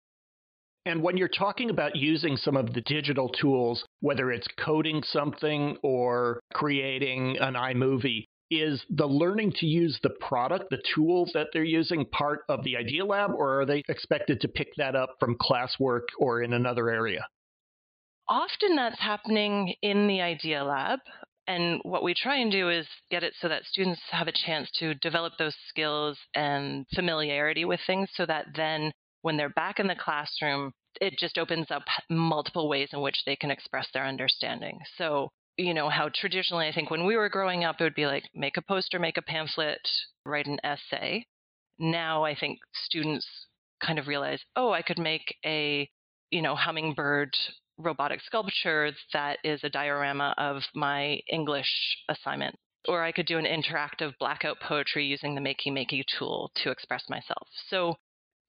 And 0.85 1.01
when 1.01 1.15
you're 1.15 1.29
talking 1.29 1.69
about 1.69 1.95
using 1.95 2.35
some 2.35 2.57
of 2.57 2.73
the 2.73 2.81
digital 2.81 3.29
tools, 3.29 3.85
whether 4.01 4.31
it's 4.31 4.47
coding 4.59 5.01
something 5.03 5.77
or 5.81 6.41
creating 6.53 7.37
an 7.37 7.53
iMovie, 7.53 8.25
is 8.61 8.83
the 8.89 9.05
learning 9.05 9.53
to 9.57 9.65
use 9.65 9.99
the 10.03 10.09
product, 10.09 10.69
the 10.69 10.81
tools 10.95 11.31
that 11.33 11.47
they're 11.53 11.63
using, 11.63 12.05
part 12.05 12.41
of 12.49 12.63
the 12.63 12.77
Idea 12.77 13.05
Lab, 13.05 13.31
or 13.31 13.61
are 13.61 13.65
they 13.65 13.83
expected 13.89 14.41
to 14.41 14.47
pick 14.47 14.69
that 14.77 14.95
up 14.95 15.15
from 15.19 15.37
classwork 15.37 16.07
or 16.17 16.41
in 16.41 16.53
another 16.53 16.89
area? 16.89 17.25
Often 18.27 18.75
that's 18.75 18.99
happening 18.99 19.75
in 19.81 20.07
the 20.07 20.21
Idea 20.21 20.63
Lab. 20.63 20.99
And 21.45 21.81
what 21.83 22.03
we 22.03 22.13
try 22.13 22.37
and 22.37 22.51
do 22.51 22.69
is 22.69 22.87
get 23.11 23.23
it 23.23 23.33
so 23.39 23.49
that 23.49 23.65
students 23.65 24.01
have 24.11 24.29
a 24.29 24.33
chance 24.45 24.71
to 24.79 24.93
develop 24.95 25.33
those 25.37 25.55
skills 25.67 26.17
and 26.35 26.85
familiarity 26.95 27.65
with 27.65 27.81
things 27.85 28.09
so 28.13 28.25
that 28.25 28.45
then 28.55 28.93
when 29.23 29.35
they're 29.35 29.49
back 29.49 29.79
in 29.79 29.87
the 29.87 29.95
classroom, 29.95 30.71
it 31.01 31.15
just 31.19 31.37
opens 31.37 31.69
up 31.69 31.83
multiple 32.09 32.69
ways 32.69 32.89
in 32.93 33.01
which 33.01 33.23
they 33.25 33.35
can 33.35 33.51
express 33.51 33.87
their 33.93 34.05
understanding. 34.05 34.79
So 34.97 35.29
you 35.57 35.73
know, 35.73 35.89
how 35.89 36.09
traditionally 36.13 36.67
I 36.67 36.73
think 36.73 36.89
when 36.89 37.05
we 37.05 37.15
were 37.15 37.29
growing 37.29 37.63
up, 37.63 37.79
it 37.79 37.83
would 37.83 37.95
be 37.95 38.07
like 38.07 38.23
make 38.33 38.57
a 38.57 38.61
poster, 38.61 38.99
make 38.99 39.17
a 39.17 39.21
pamphlet, 39.21 39.87
write 40.25 40.47
an 40.47 40.59
essay. 40.63 41.25
Now 41.79 42.23
I 42.23 42.35
think 42.35 42.59
students 42.85 43.27
kind 43.83 43.99
of 43.99 44.07
realize, 44.07 44.39
oh, 44.55 44.71
I 44.71 44.81
could 44.81 44.99
make 44.99 45.35
a, 45.45 45.89
you 46.31 46.41
know, 46.41 46.55
hummingbird 46.55 47.35
robotic 47.77 48.21
sculpture 48.21 48.91
that 49.13 49.39
is 49.43 49.59
a 49.63 49.69
diorama 49.69 50.33
of 50.37 50.61
my 50.75 51.19
English 51.31 51.69
assignment. 52.09 52.55
Or 52.87 53.03
I 53.03 53.11
could 53.11 53.25
do 53.25 53.37
an 53.37 53.45
interactive 53.45 54.13
blackout 54.19 54.59
poetry 54.59 55.05
using 55.05 55.35
the 55.35 55.41
Makey 55.41 55.71
Makey 55.71 56.03
tool 56.17 56.51
to 56.63 56.69
express 56.69 57.03
myself. 57.09 57.47
So 57.69 57.95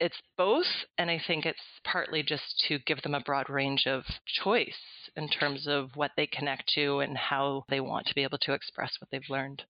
it's 0.05 0.21
both, 0.37 0.67
and 0.99 1.11
I 1.11 1.19
think 1.27 1.47
it's 1.47 1.81
partly 1.83 2.23
just 2.23 2.63
to 2.69 2.79
give 2.81 3.01
them 3.01 3.15
a 3.15 3.21
broad 3.21 3.49
range 3.49 3.87
of 3.87 4.05
choice 4.27 5.09
in 5.17 5.31
terms 5.31 5.67
of 5.67 5.93
what 5.95 6.11
they 6.15 6.27
connect 6.27 6.69
to 6.75 6.99
and 6.99 7.17
how 7.17 7.65
they 7.71 7.81
want 7.81 8.07
to 8.09 8.15
be 8.15 8.23
able 8.23 8.37
to 8.43 8.53
express 8.53 8.93
what 9.01 9.09
they've 9.11 9.31
learned. 9.31 9.63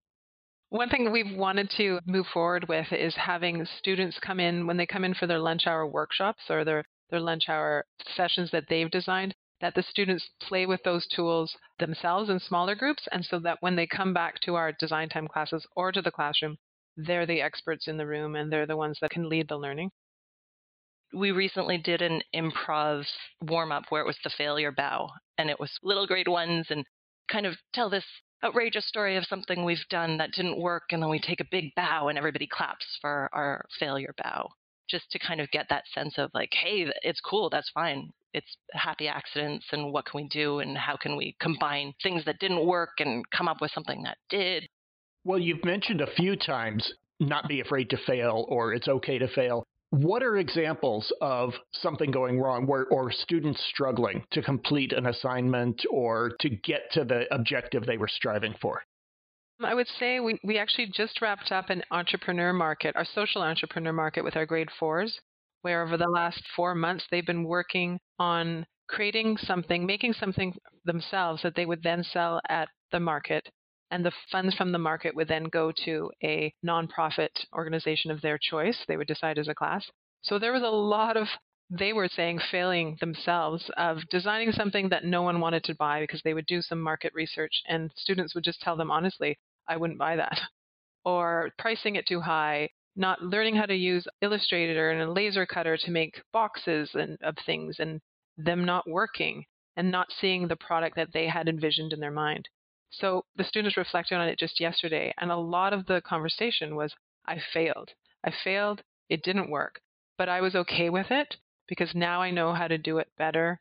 One 0.70 0.88
thing 0.88 1.12
we've 1.12 1.36
wanted 1.36 1.70
to 1.76 2.00
move 2.04 2.26
forward 2.26 2.66
with 2.68 2.92
is 2.92 3.14
having 3.14 3.64
students 3.78 4.18
come 4.18 4.40
in 4.40 4.66
when 4.66 4.76
they 4.76 4.86
come 4.86 5.04
in 5.04 5.14
for 5.14 5.28
their 5.28 5.38
lunch 5.38 5.68
hour 5.68 5.86
workshops 5.86 6.42
or 6.50 6.64
their, 6.64 6.82
their 7.10 7.20
lunch 7.20 7.48
hour 7.48 7.84
sessions 8.16 8.50
that 8.50 8.64
they've 8.68 8.90
designed, 8.90 9.36
that 9.60 9.76
the 9.76 9.84
students 9.84 10.28
play 10.42 10.66
with 10.66 10.82
those 10.82 11.06
tools 11.06 11.56
themselves 11.78 12.28
in 12.28 12.40
smaller 12.40 12.74
groups. 12.74 13.06
And 13.12 13.24
so 13.24 13.38
that 13.38 13.58
when 13.60 13.76
they 13.76 13.86
come 13.86 14.12
back 14.12 14.40
to 14.40 14.56
our 14.56 14.72
design 14.80 15.10
time 15.10 15.28
classes 15.28 15.64
or 15.76 15.92
to 15.92 16.02
the 16.02 16.10
classroom, 16.10 16.56
they're 16.96 17.24
the 17.24 17.40
experts 17.40 17.86
in 17.86 17.98
the 17.98 18.06
room 18.06 18.34
and 18.34 18.50
they're 18.50 18.66
the 18.66 18.76
ones 18.76 18.98
that 19.00 19.12
can 19.12 19.28
lead 19.28 19.46
the 19.48 19.56
learning 19.56 19.92
we 21.14 21.30
recently 21.30 21.78
did 21.78 22.02
an 22.02 22.20
improv 22.34 23.04
warm 23.42 23.72
up 23.72 23.84
where 23.88 24.02
it 24.02 24.06
was 24.06 24.18
the 24.24 24.30
failure 24.36 24.72
bow, 24.72 25.08
and 25.38 25.48
it 25.48 25.58
was 25.60 25.70
little 25.82 26.06
grade 26.06 26.28
ones 26.28 26.66
and 26.70 26.84
kind 27.30 27.46
of 27.46 27.54
tell 27.72 27.88
this 27.88 28.04
outrageous 28.44 28.86
story 28.86 29.16
of 29.16 29.24
something 29.24 29.64
we've 29.64 29.78
done 29.88 30.18
that 30.18 30.32
didn't 30.32 30.60
work, 30.60 30.84
and 30.90 31.02
then 31.02 31.10
we 31.10 31.18
take 31.18 31.40
a 31.40 31.48
big 31.50 31.74
bow 31.74 32.08
and 32.08 32.18
everybody 32.18 32.46
claps 32.46 32.84
for 33.00 33.28
our 33.32 33.64
failure 33.78 34.14
bow, 34.22 34.48
just 34.88 35.10
to 35.10 35.18
kind 35.18 35.40
of 35.40 35.50
get 35.50 35.66
that 35.70 35.84
sense 35.94 36.18
of 36.18 36.30
like, 36.34 36.50
hey, 36.52 36.86
it's 37.02 37.20
cool, 37.20 37.48
that's 37.48 37.70
fine. 37.72 38.10
It's 38.34 38.56
happy 38.72 39.08
accidents, 39.08 39.64
and 39.72 39.92
what 39.92 40.06
can 40.06 40.22
we 40.22 40.28
do, 40.28 40.58
and 40.58 40.76
how 40.76 40.96
can 40.96 41.16
we 41.16 41.36
combine 41.40 41.94
things 42.02 42.24
that 42.24 42.40
didn't 42.40 42.66
work 42.66 42.90
and 42.98 43.24
come 43.30 43.48
up 43.48 43.60
with 43.60 43.70
something 43.72 44.02
that 44.02 44.18
did? 44.28 44.66
Well, 45.24 45.38
you've 45.38 45.64
mentioned 45.64 46.00
a 46.00 46.12
few 46.14 46.36
times 46.36 46.92
not 47.20 47.48
be 47.48 47.60
afraid 47.60 47.88
to 47.90 47.96
fail 48.06 48.44
or 48.48 48.74
it's 48.74 48.88
okay 48.88 49.18
to 49.18 49.28
fail. 49.28 49.64
What 49.94 50.24
are 50.24 50.38
examples 50.38 51.12
of 51.20 51.54
something 51.72 52.10
going 52.10 52.40
wrong 52.40 52.66
where, 52.66 52.84
or 52.86 53.12
students 53.12 53.64
struggling 53.68 54.24
to 54.32 54.42
complete 54.42 54.92
an 54.92 55.06
assignment 55.06 55.86
or 55.88 56.32
to 56.40 56.50
get 56.50 56.90
to 56.94 57.04
the 57.04 57.32
objective 57.32 57.86
they 57.86 57.96
were 57.96 58.08
striving 58.08 58.56
for? 58.60 58.82
I 59.62 59.72
would 59.72 59.86
say 59.86 60.18
we, 60.18 60.40
we 60.42 60.58
actually 60.58 60.88
just 60.92 61.22
wrapped 61.22 61.52
up 61.52 61.70
an 61.70 61.84
entrepreneur 61.92 62.52
market, 62.52 62.96
our 62.96 63.04
social 63.04 63.42
entrepreneur 63.42 63.92
market 63.92 64.24
with 64.24 64.34
our 64.34 64.46
grade 64.46 64.70
fours, 64.80 65.20
where 65.62 65.84
over 65.84 65.96
the 65.96 66.10
last 66.10 66.42
four 66.56 66.74
months 66.74 67.06
they've 67.12 67.24
been 67.24 67.44
working 67.44 68.00
on 68.18 68.66
creating 68.88 69.36
something, 69.36 69.86
making 69.86 70.14
something 70.14 70.56
themselves 70.84 71.42
that 71.42 71.54
they 71.54 71.66
would 71.66 71.84
then 71.84 72.02
sell 72.02 72.40
at 72.48 72.68
the 72.90 72.98
market 72.98 73.48
and 73.90 74.04
the 74.04 74.12
funds 74.30 74.54
from 74.54 74.72
the 74.72 74.78
market 74.78 75.14
would 75.14 75.28
then 75.28 75.44
go 75.44 75.72
to 75.84 76.10
a 76.22 76.52
nonprofit 76.64 77.28
organization 77.54 78.10
of 78.10 78.20
their 78.20 78.38
choice. 78.38 78.84
They 78.86 78.96
would 78.96 79.06
decide 79.06 79.38
as 79.38 79.48
a 79.48 79.54
class. 79.54 79.84
So 80.22 80.38
there 80.38 80.52
was 80.52 80.62
a 80.62 80.68
lot 80.68 81.16
of, 81.16 81.28
they 81.70 81.92
were 81.92 82.08
saying, 82.08 82.40
failing 82.50 82.96
themselves 83.00 83.70
of 83.76 83.98
designing 84.10 84.52
something 84.52 84.88
that 84.88 85.04
no 85.04 85.22
one 85.22 85.40
wanted 85.40 85.64
to 85.64 85.74
buy 85.74 86.00
because 86.00 86.22
they 86.24 86.34
would 86.34 86.46
do 86.46 86.62
some 86.62 86.80
market 86.80 87.12
research 87.14 87.62
and 87.68 87.90
students 87.96 88.34
would 88.34 88.44
just 88.44 88.60
tell 88.60 88.76
them 88.76 88.90
honestly, 88.90 89.38
I 89.68 89.76
wouldn't 89.76 89.98
buy 89.98 90.16
that. 90.16 90.40
Or 91.06 91.50
pricing 91.58 91.96
it 91.96 92.06
too 92.06 92.22
high, 92.22 92.70
not 92.96 93.20
learning 93.20 93.56
how 93.56 93.66
to 93.66 93.74
use 93.74 94.06
Illustrator 94.22 94.90
and 94.90 95.02
a 95.02 95.12
laser 95.12 95.44
cutter 95.44 95.76
to 95.76 95.90
make 95.90 96.22
boxes 96.32 96.88
and 96.94 97.18
of 97.22 97.36
things 97.44 97.76
and 97.78 98.00
them 98.38 98.64
not 98.64 98.88
working 98.88 99.44
and 99.76 99.90
not 99.90 100.12
seeing 100.18 100.48
the 100.48 100.56
product 100.56 100.96
that 100.96 101.12
they 101.12 101.26
had 101.26 101.46
envisioned 101.46 101.92
in 101.92 102.00
their 102.00 102.10
mind. 102.10 102.48
So 102.98 103.24
the 103.36 103.44
students 103.44 103.76
reflected 103.76 104.16
on 104.16 104.28
it 104.28 104.38
just 104.38 104.60
yesterday, 104.60 105.12
and 105.18 105.30
a 105.30 105.36
lot 105.36 105.72
of 105.72 105.86
the 105.86 106.00
conversation 106.00 106.76
was 106.76 106.94
I 107.26 107.40
failed. 107.52 107.90
I 108.24 108.30
failed. 108.30 108.82
It 109.08 109.22
didn't 109.22 109.50
work. 109.50 109.80
But 110.16 110.28
I 110.28 110.40
was 110.40 110.54
okay 110.54 110.90
with 110.90 111.10
it 111.10 111.36
because 111.68 111.94
now 111.94 112.22
I 112.22 112.30
know 112.30 112.52
how 112.54 112.68
to 112.68 112.78
do 112.78 112.98
it 112.98 113.08
better. 113.18 113.60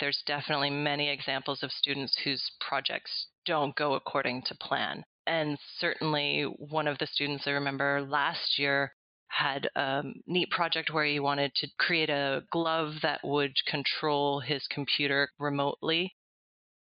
There's 0.00 0.22
definitely 0.26 0.70
many 0.70 1.08
examples 1.08 1.62
of 1.62 1.72
students 1.72 2.16
whose 2.22 2.52
projects 2.60 3.28
don't 3.44 3.74
go 3.74 3.94
according 3.94 4.42
to 4.42 4.54
plan. 4.54 5.04
And 5.26 5.58
certainly, 5.78 6.42
one 6.42 6.86
of 6.86 6.98
the 6.98 7.06
students 7.06 7.46
I 7.46 7.50
remember 7.50 8.02
last 8.02 8.58
year 8.58 8.94
had 9.28 9.68
a 9.76 10.02
neat 10.26 10.50
project 10.50 10.90
where 10.90 11.04
he 11.04 11.20
wanted 11.20 11.54
to 11.56 11.68
create 11.78 12.10
a 12.10 12.44
glove 12.50 12.94
that 13.02 13.20
would 13.24 13.54
control 13.66 14.40
his 14.40 14.66
computer 14.68 15.30
remotely. 15.38 16.14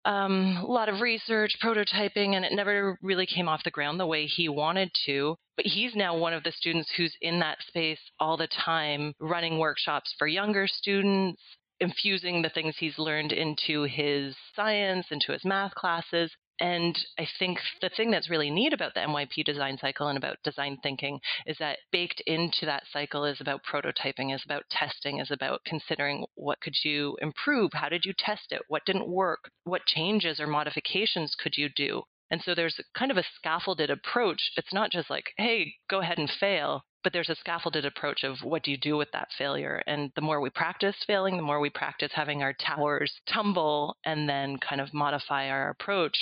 Um, 0.05 0.59
a 0.63 0.67
lot 0.67 0.89
of 0.89 1.01
research, 1.01 1.57
prototyping, 1.63 2.35
and 2.35 2.45
it 2.45 2.53
never 2.53 2.99
really 3.03 3.27
came 3.27 3.49
off 3.49 3.63
the 3.65 3.71
ground 3.71 4.01
the 4.01 4.07
way 4.07 4.27
he 4.27 4.49
wanted 4.49 4.91
to. 5.07 5.37
But 5.57 5.67
he's 5.67 5.95
now 5.95 6.17
one 6.17 6.33
of 6.33 6.43
the 6.43 6.53
students 6.53 6.91
who's 6.97 7.15
in 7.21 7.39
that 7.41 7.59
space 7.69 8.01
all 8.19 8.37
the 8.37 8.49
time, 8.49 9.15
running 9.21 9.59
workshops 9.59 10.13
for 10.19 10.27
younger 10.27 10.67
students, 10.67 11.41
infusing 11.79 12.43
the 12.43 12.49
things 12.49 12.77
he's 12.79 12.99
learned 12.99 13.33
into 13.33 13.83
his 13.85 14.35
science, 14.57 15.07
into 15.11 15.33
his 15.33 15.45
math 15.45 15.75
classes. 15.75 16.33
And 16.63 16.97
I 17.19 17.27
think 17.41 17.59
the 17.81 17.89
thing 17.89 18.13
that's 18.13 18.31
really 18.31 18.49
neat 18.49 18.73
about 18.73 18.95
the 18.95 19.01
MYP 19.01 19.45
design 19.45 19.79
cycle 19.79 20.07
and 20.07 20.17
about 20.17 20.41
design 20.45 20.79
thinking 20.81 21.19
is 21.45 21.57
that 21.59 21.81
baked 21.91 22.21
into 22.21 22.67
that 22.67 22.85
cycle 22.93 23.25
is 23.25 23.41
about 23.41 23.65
prototyping, 23.65 24.33
is 24.33 24.45
about 24.45 24.63
testing, 24.71 25.19
is 25.19 25.33
about 25.33 25.65
considering 25.67 26.25
what 26.37 26.61
could 26.61 26.77
you 26.85 27.17
improve? 27.21 27.73
How 27.73 27.89
did 27.89 28.05
you 28.05 28.13
test 28.17 28.53
it? 28.53 28.63
What 28.69 28.85
didn't 28.87 29.09
work? 29.09 29.51
What 29.65 29.87
changes 29.87 30.39
or 30.39 30.47
modifications 30.47 31.35
could 31.35 31.57
you 31.57 31.69
do? 31.69 32.03
And 32.31 32.41
so 32.41 32.55
there's 32.55 32.81
kind 32.97 33.11
of 33.11 33.17
a 33.17 33.25
scaffolded 33.35 33.91
approach. 33.91 34.53
It's 34.57 34.73
not 34.73 34.93
just 34.93 35.11
like, 35.11 35.33
hey, 35.39 35.75
go 35.91 35.99
ahead 35.99 36.19
and 36.19 36.31
fail 36.31 36.85
but 37.03 37.13
there's 37.13 37.29
a 37.29 37.37
scaffolded 37.37 37.85
approach 37.85 38.25
of 38.25 38.37
what 38.43 38.63
do 38.63 38.71
you 38.71 38.77
do 38.77 38.97
with 38.97 39.11
that 39.13 39.29
failure 39.37 39.83
and 39.87 40.11
the 40.15 40.21
more 40.21 40.41
we 40.41 40.51
practice 40.51 40.97
failing 41.07 41.37
the 41.37 41.43
more 41.43 41.61
we 41.61 41.71
practice 41.71 42.11
having 42.15 42.43
our 42.43 42.53
towers 42.55 43.13
tumble 43.33 43.97
and 44.05 44.29
then 44.29 44.57
kind 44.59 44.81
of 44.81 44.93
modify 44.95 45.49
our 45.49 45.71
approach 45.71 46.17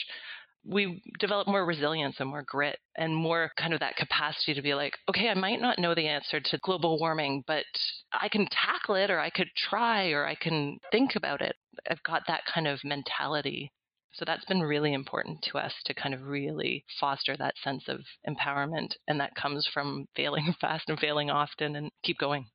we 0.65 1.03
develop 1.19 1.49
more 1.49 1.65
resilience 1.65 2.17
and 2.19 2.29
more 2.29 2.43
grit 2.43 2.79
and 2.97 3.15
more 3.15 3.51
kind 3.57 3.73
of 3.73 3.81
that 3.81 3.97
capacity 3.97 4.55
to 4.55 4.63
be 4.63 4.75
like, 4.75 4.93
okay, 5.09 5.29
I 5.29 5.35
might 5.35 5.61
not 5.61 5.79
know 5.79 5.95
the 5.95 6.07
answer 6.07 6.39
to 6.39 6.59
global 6.63 6.99
warming, 6.99 7.45
but 7.47 7.65
I 8.13 8.29
can 8.29 8.47
tackle 8.47 8.97
it 8.97 9.11
or 9.11 9.19
I 9.19 9.31
could 9.31 9.49
try 9.57 10.11
or 10.11 10.27
I 10.27 10.35
can 10.35 10.79
think 10.93 11.17
about 11.17 11.41
it. 11.41 11.57
I've 11.91 12.03
got 12.03 12.23
that 12.27 12.43
kind 12.53 12.69
of 12.69 12.79
mentality 12.85 13.73
so 14.13 14.25
that's 14.25 14.45
been 14.45 14.63
really 14.63 14.93
important 14.93 15.43
to 15.51 15.59
us 15.59 15.73
to 15.85 15.95
kind 15.95 16.15
of 16.15 16.23
really 16.23 16.85
foster 16.99 17.37
that 17.37 17.55
sense 17.63 17.85
of 17.89 18.01
empowerment. 18.29 18.95
And 19.07 19.21
that 19.21 19.35
comes 19.35 19.69
from 19.73 20.07
failing 20.17 20.55
fast 20.61 20.89
and 20.89 20.99
failing 20.99 21.31
often 21.31 21.77
and 21.77 21.91
keep 22.03 22.19
going. 22.19 22.47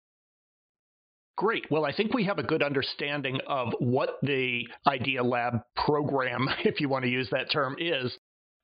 Great. 1.38 1.70
Well, 1.70 1.86
I 1.86 1.94
think 1.94 2.14
we 2.14 2.26
have 2.26 2.40
a 2.40 2.44
good 2.44 2.64
understanding 2.64 3.40
of 3.48 3.74
what 3.80 4.18
the 4.22 4.68
Idea 4.88 5.22
Lab 5.22 5.60
program, 5.76 6.48
if 6.64 6.80
you 6.80 6.88
want 6.88 7.04
to 7.04 7.12
use 7.12 7.30
that 7.32 7.52
term, 7.52 7.76
is. 7.78 8.18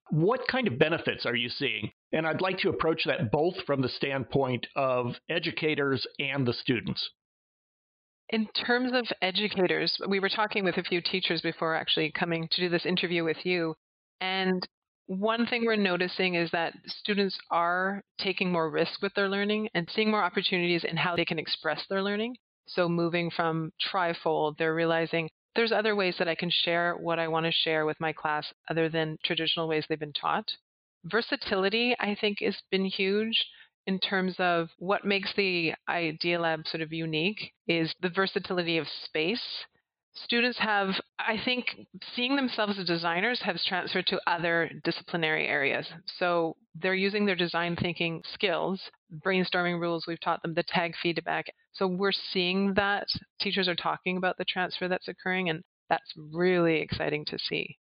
What 0.09 0.47
kind 0.49 0.67
of 0.67 0.77
benefits 0.77 1.25
are 1.25 1.35
you 1.35 1.49
seeing? 1.49 1.91
And 2.11 2.27
I'd 2.27 2.41
like 2.41 2.59
to 2.59 2.69
approach 2.69 3.03
that 3.05 3.31
both 3.31 3.55
from 3.65 3.81
the 3.81 3.89
standpoint 3.89 4.67
of 4.75 5.15
educators 5.29 6.05
and 6.19 6.45
the 6.45 6.53
students. 6.53 7.09
In 8.31 8.47
terms 8.65 8.93
of 8.93 9.05
educators, 9.21 9.99
we 10.07 10.21
were 10.21 10.29
talking 10.29 10.63
with 10.63 10.77
a 10.77 10.83
few 10.83 11.01
teachers 11.01 11.41
before 11.41 11.75
actually 11.75 12.11
coming 12.11 12.47
to 12.47 12.61
do 12.61 12.69
this 12.69 12.85
interview 12.85 13.25
with 13.25 13.45
you. 13.45 13.75
And 14.21 14.65
one 15.07 15.45
thing 15.45 15.65
we're 15.65 15.75
noticing 15.75 16.35
is 16.35 16.49
that 16.51 16.73
students 16.87 17.37
are 17.49 18.01
taking 18.17 18.49
more 18.49 18.69
risk 18.69 19.01
with 19.01 19.13
their 19.15 19.27
learning 19.27 19.67
and 19.73 19.89
seeing 19.93 20.09
more 20.09 20.23
opportunities 20.23 20.85
in 20.85 20.95
how 20.95 21.17
they 21.17 21.25
can 21.25 21.39
express 21.39 21.85
their 21.89 22.01
learning. 22.01 22.37
So 22.67 22.87
moving 22.87 23.29
from 23.31 23.73
trifold, 23.85 24.55
they're 24.57 24.75
realizing 24.75 25.29
there's 25.53 25.73
other 25.73 25.97
ways 25.97 26.15
that 26.17 26.29
I 26.29 26.35
can 26.35 26.49
share 26.49 26.95
what 26.95 27.19
I 27.19 27.27
want 27.27 27.47
to 27.47 27.51
share 27.51 27.85
with 27.85 27.99
my 27.99 28.13
class 28.13 28.45
other 28.69 28.87
than 28.87 29.17
traditional 29.25 29.67
ways 29.67 29.83
they've 29.89 29.99
been 29.99 30.13
taught. 30.13 30.49
Versatility, 31.03 31.97
I 31.99 32.15
think, 32.15 32.37
has 32.39 32.55
been 32.71 32.85
huge 32.85 33.35
in 33.87 33.99
terms 33.99 34.35
of 34.39 34.69
what 34.77 35.05
makes 35.05 35.33
the 35.35 35.73
Idea 35.89 36.39
Lab 36.39 36.67
sort 36.67 36.81
of 36.81 36.93
unique 36.93 37.53
is 37.67 37.93
the 38.01 38.09
versatility 38.09 38.77
of 38.77 38.87
space. 39.05 39.41
Students 40.13 40.59
have, 40.59 40.89
I 41.19 41.37
think, 41.43 41.65
seeing 42.15 42.35
themselves 42.35 42.77
as 42.77 42.85
designers 42.85 43.41
has 43.43 43.63
transferred 43.65 44.07
to 44.07 44.19
other 44.27 44.69
disciplinary 44.83 45.47
areas. 45.47 45.87
So 46.17 46.57
they're 46.75 46.93
using 46.93 47.25
their 47.25 47.35
design 47.35 47.77
thinking 47.77 48.21
skills, 48.33 48.81
brainstorming 49.25 49.79
rules 49.79 50.05
we've 50.07 50.19
taught 50.19 50.41
them, 50.41 50.53
the 50.53 50.63
tag 50.63 50.93
feedback. 51.01 51.45
So 51.71 51.87
we're 51.87 52.11
seeing 52.11 52.73
that 52.73 53.07
teachers 53.39 53.69
are 53.69 53.75
talking 53.75 54.17
about 54.17 54.37
the 54.37 54.45
transfer 54.45 54.89
that's 54.89 55.07
occurring, 55.07 55.49
and 55.49 55.63
that's 55.89 56.11
really 56.17 56.81
exciting 56.81 57.23
to 57.25 57.39
see. 57.39 57.77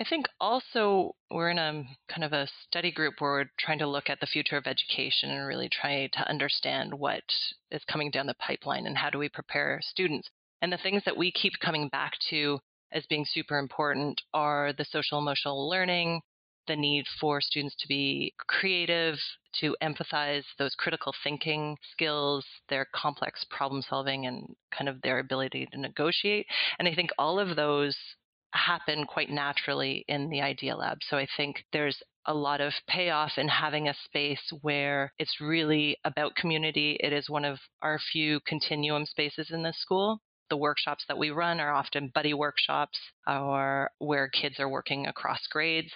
I 0.00 0.04
think 0.04 0.26
also 0.40 1.14
we're 1.30 1.50
in 1.50 1.58
a 1.58 1.84
kind 2.08 2.24
of 2.24 2.32
a 2.32 2.48
study 2.66 2.90
group 2.90 3.14
where 3.20 3.30
we're 3.30 3.50
trying 3.60 3.78
to 3.78 3.86
look 3.86 4.10
at 4.10 4.18
the 4.18 4.26
future 4.26 4.56
of 4.56 4.66
education 4.66 5.30
and 5.30 5.46
really 5.46 5.68
try 5.68 6.08
to 6.12 6.28
understand 6.28 6.92
what 6.92 7.22
is 7.70 7.84
coming 7.84 8.10
down 8.10 8.26
the 8.26 8.34
pipeline 8.34 8.86
and 8.86 8.98
how 8.98 9.10
do 9.10 9.18
we 9.18 9.28
prepare 9.28 9.80
students. 9.82 10.28
And 10.60 10.72
the 10.72 10.78
things 10.78 11.02
that 11.04 11.16
we 11.16 11.30
keep 11.30 11.52
coming 11.60 11.88
back 11.88 12.14
to 12.30 12.58
as 12.90 13.06
being 13.06 13.24
super 13.24 13.58
important 13.58 14.20
are 14.32 14.72
the 14.72 14.84
social 14.84 15.18
emotional 15.18 15.68
learning, 15.68 16.22
the 16.66 16.74
need 16.74 17.04
for 17.20 17.40
students 17.40 17.76
to 17.78 17.86
be 17.86 18.34
creative, 18.48 19.16
to 19.60 19.76
empathize 19.80 20.44
those 20.58 20.74
critical 20.74 21.14
thinking 21.22 21.76
skills, 21.92 22.44
their 22.68 22.86
complex 22.92 23.44
problem 23.48 23.82
solving, 23.82 24.26
and 24.26 24.56
kind 24.76 24.88
of 24.88 25.00
their 25.02 25.20
ability 25.20 25.68
to 25.70 25.80
negotiate. 25.80 26.46
And 26.80 26.88
I 26.88 26.94
think 26.94 27.10
all 27.16 27.38
of 27.38 27.54
those 27.54 27.96
happen 28.54 29.04
quite 29.06 29.30
naturally 29.30 30.04
in 30.08 30.30
the 30.30 30.40
Idea 30.40 30.76
Lab. 30.76 30.98
So 31.08 31.16
I 31.16 31.26
think 31.36 31.64
there's 31.72 32.02
a 32.26 32.34
lot 32.34 32.60
of 32.60 32.72
payoff 32.88 33.32
in 33.36 33.48
having 33.48 33.88
a 33.88 33.94
space 34.04 34.52
where 34.62 35.12
it's 35.18 35.40
really 35.40 35.96
about 36.04 36.36
community. 36.36 36.96
It 37.00 37.12
is 37.12 37.28
one 37.28 37.44
of 37.44 37.58
our 37.82 37.98
few 38.12 38.40
continuum 38.46 39.04
spaces 39.06 39.50
in 39.50 39.62
the 39.62 39.72
school. 39.72 40.20
The 40.50 40.56
workshops 40.56 41.04
that 41.08 41.18
we 41.18 41.30
run 41.30 41.60
are 41.60 41.72
often 41.72 42.12
buddy 42.14 42.34
workshops 42.34 42.98
or 43.26 43.90
where 43.98 44.28
kids 44.28 44.58
are 44.58 44.68
working 44.68 45.06
across 45.06 45.46
grades. 45.50 45.92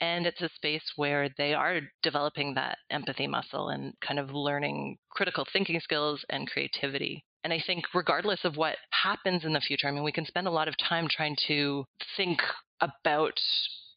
And 0.00 0.26
it's 0.26 0.42
a 0.42 0.48
space 0.56 0.92
where 0.96 1.28
they 1.38 1.54
are 1.54 1.80
developing 2.02 2.54
that 2.54 2.78
empathy 2.90 3.26
muscle 3.26 3.68
and 3.68 3.94
kind 4.00 4.18
of 4.18 4.30
learning 4.30 4.98
critical 5.10 5.46
thinking 5.52 5.80
skills 5.80 6.24
and 6.28 6.50
creativity. 6.50 7.24
And 7.44 7.52
I 7.52 7.62
think, 7.64 7.84
regardless 7.94 8.40
of 8.44 8.56
what 8.56 8.76
happens 8.90 9.44
in 9.44 9.52
the 9.52 9.60
future, 9.60 9.88
I 9.88 9.90
mean, 9.90 10.04
we 10.04 10.12
can 10.12 10.26
spend 10.26 10.46
a 10.46 10.50
lot 10.50 10.68
of 10.68 10.74
time 10.78 11.08
trying 11.10 11.36
to 11.48 11.84
think 12.16 12.40
about 12.80 13.38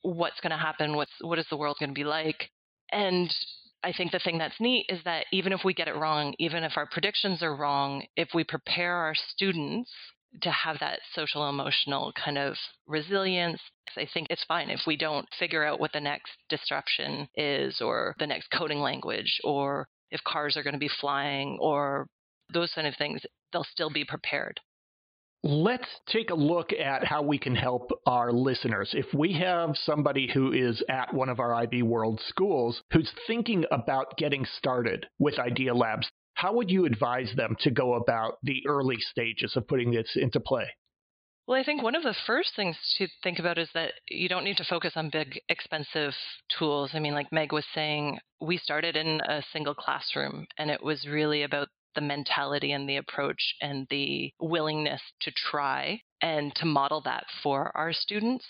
what's 0.01 0.39
going 0.41 0.51
to 0.51 0.57
happen, 0.57 0.95
what's 0.95 1.11
what 1.21 1.39
is 1.39 1.45
the 1.49 1.57
world 1.57 1.77
going 1.79 1.89
to 1.89 1.93
be 1.93 2.03
like, 2.03 2.49
and 2.91 3.33
I 3.83 3.93
think 3.93 4.11
the 4.11 4.19
thing 4.19 4.39
that's 4.39 4.59
neat 4.59 4.87
is 4.89 4.99
that 5.05 5.25
even 5.31 5.53
if 5.53 5.63
we 5.63 5.73
get 5.73 5.87
it 5.87 5.95
wrong, 5.95 6.33
even 6.39 6.63
if 6.63 6.73
our 6.75 6.87
predictions 6.87 7.43
are 7.43 7.55
wrong, 7.55 8.03
if 8.15 8.29
we 8.33 8.43
prepare 8.43 8.95
our 8.95 9.13
students 9.15 9.91
to 10.41 10.49
have 10.49 10.79
that 10.79 10.99
social 11.13 11.47
emotional 11.47 12.11
kind 12.13 12.37
of 12.37 12.55
resilience, 12.87 13.61
I 13.95 14.07
think 14.11 14.27
it's 14.29 14.43
fine. 14.47 14.69
If 14.69 14.81
we 14.87 14.97
don't 14.97 15.27
figure 15.37 15.63
out 15.63 15.79
what 15.79 15.93
the 15.93 15.99
next 15.99 16.31
disruption 16.49 17.27
is 17.35 17.79
or 17.79 18.15
the 18.17 18.27
next 18.27 18.47
coding 18.51 18.79
language 18.79 19.39
or 19.43 19.87
if 20.09 20.23
cars 20.23 20.57
are 20.57 20.63
going 20.63 20.73
to 20.73 20.79
be 20.79 20.89
flying 20.99 21.57
or 21.61 22.07
those 22.53 22.71
kind 22.73 22.87
of 22.87 22.95
things, 22.97 23.21
they'll 23.51 23.63
still 23.63 23.89
be 23.89 24.05
prepared. 24.05 24.59
Let's 25.43 25.87
take 26.07 26.31
a 26.31 26.35
look 26.35 26.73
at 26.73 27.03
how 27.03 27.21
we 27.21 27.37
can 27.37 27.55
help 27.55 27.91
our 28.07 28.31
listeners. 28.31 28.89
If 28.93 29.13
we 29.13 29.33
have 29.33 29.75
somebody 29.77 30.27
who 30.33 30.51
is 30.51 30.83
at 30.89 31.13
one 31.13 31.29
of 31.29 31.39
our 31.39 31.53
IB 31.53 31.83
World 31.83 32.19
schools 32.27 32.81
who's 32.91 33.11
thinking 33.27 33.63
about 33.69 34.17
getting 34.17 34.45
started 34.57 35.05
with 35.19 35.37
Idea 35.37 35.75
Labs, 35.75 36.09
how 36.33 36.53
would 36.53 36.71
you 36.71 36.85
advise 36.85 37.31
them 37.35 37.55
to 37.59 37.69
go 37.69 37.93
about 37.93 38.39
the 38.41 38.63
early 38.67 38.97
stages 38.99 39.55
of 39.55 39.67
putting 39.67 39.91
this 39.91 40.15
into 40.15 40.39
play? 40.39 40.67
Well, 41.47 41.59
I 41.59 41.63
think 41.63 41.83
one 41.83 41.93
of 41.93 42.01
the 42.01 42.15
first 42.25 42.55
things 42.55 42.75
to 42.97 43.07
think 43.21 43.37
about 43.37 43.59
is 43.59 43.69
that 43.75 43.91
you 44.09 44.27
don't 44.27 44.43
need 44.45 44.57
to 44.57 44.65
focus 44.65 44.93
on 44.95 45.11
big, 45.11 45.39
expensive 45.47 46.13
tools. 46.57 46.89
I 46.93 46.99
mean, 46.99 47.13
like 47.13 47.31
Meg 47.31 47.53
was 47.53 47.65
saying, 47.75 48.17
we 48.41 48.57
started 48.57 48.95
in 48.95 49.21
a 49.21 49.43
single 49.53 49.75
classroom, 49.75 50.47
and 50.57 50.71
it 50.71 50.81
was 50.81 51.05
really 51.07 51.43
about 51.43 51.67
the 51.95 52.01
mentality 52.01 52.71
and 52.71 52.87
the 52.87 52.97
approach 52.97 53.55
and 53.61 53.87
the 53.89 54.31
willingness 54.39 55.01
to 55.21 55.31
try 55.31 56.01
and 56.21 56.53
to 56.55 56.65
model 56.65 57.01
that 57.01 57.25
for 57.41 57.71
our 57.75 57.93
students. 57.93 58.45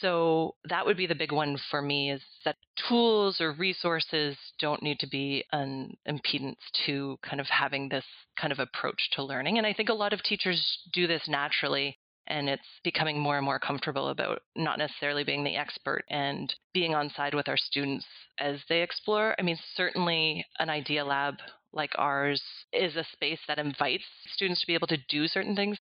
So 0.00 0.54
that 0.68 0.86
would 0.86 0.96
be 0.96 1.06
the 1.06 1.14
big 1.14 1.32
one 1.32 1.58
for 1.70 1.82
me 1.82 2.12
is 2.12 2.22
that 2.44 2.56
tools 2.88 3.40
or 3.40 3.52
resources 3.52 4.36
don't 4.58 4.82
need 4.82 4.98
to 5.00 5.08
be 5.08 5.44
an 5.52 5.96
impedance 6.08 6.56
to 6.86 7.18
kind 7.22 7.40
of 7.40 7.46
having 7.48 7.88
this 7.88 8.04
kind 8.40 8.52
of 8.52 8.60
approach 8.60 9.10
to 9.12 9.24
learning. 9.24 9.58
And 9.58 9.66
I 9.66 9.72
think 9.72 9.88
a 9.88 9.94
lot 9.94 10.12
of 10.12 10.22
teachers 10.22 10.78
do 10.92 11.06
this 11.06 11.22
naturally 11.28 11.98
and 12.28 12.48
it's 12.48 12.62
becoming 12.84 13.18
more 13.18 13.36
and 13.36 13.44
more 13.44 13.58
comfortable 13.58 14.08
about 14.08 14.42
not 14.56 14.78
necessarily 14.78 15.24
being 15.24 15.44
the 15.44 15.56
expert 15.56 16.04
and 16.08 16.54
being 16.72 16.94
on 16.94 17.10
side 17.10 17.34
with 17.34 17.48
our 17.48 17.56
students 17.56 18.06
as 18.38 18.60
they 18.68 18.82
explore. 18.82 19.34
I 19.38 19.42
mean, 19.42 19.58
certainly 19.74 20.46
an 20.58 20.70
idea 20.70 21.04
lab 21.04 21.34
like 21.72 21.92
ours 21.96 22.42
is 22.72 22.96
a 22.96 23.04
space 23.04 23.40
that 23.48 23.58
invites 23.58 24.04
students 24.26 24.60
to 24.60 24.66
be 24.66 24.74
able 24.74 24.86
to 24.88 24.98
do 25.08 25.26
certain 25.26 25.56
things. 25.56 25.78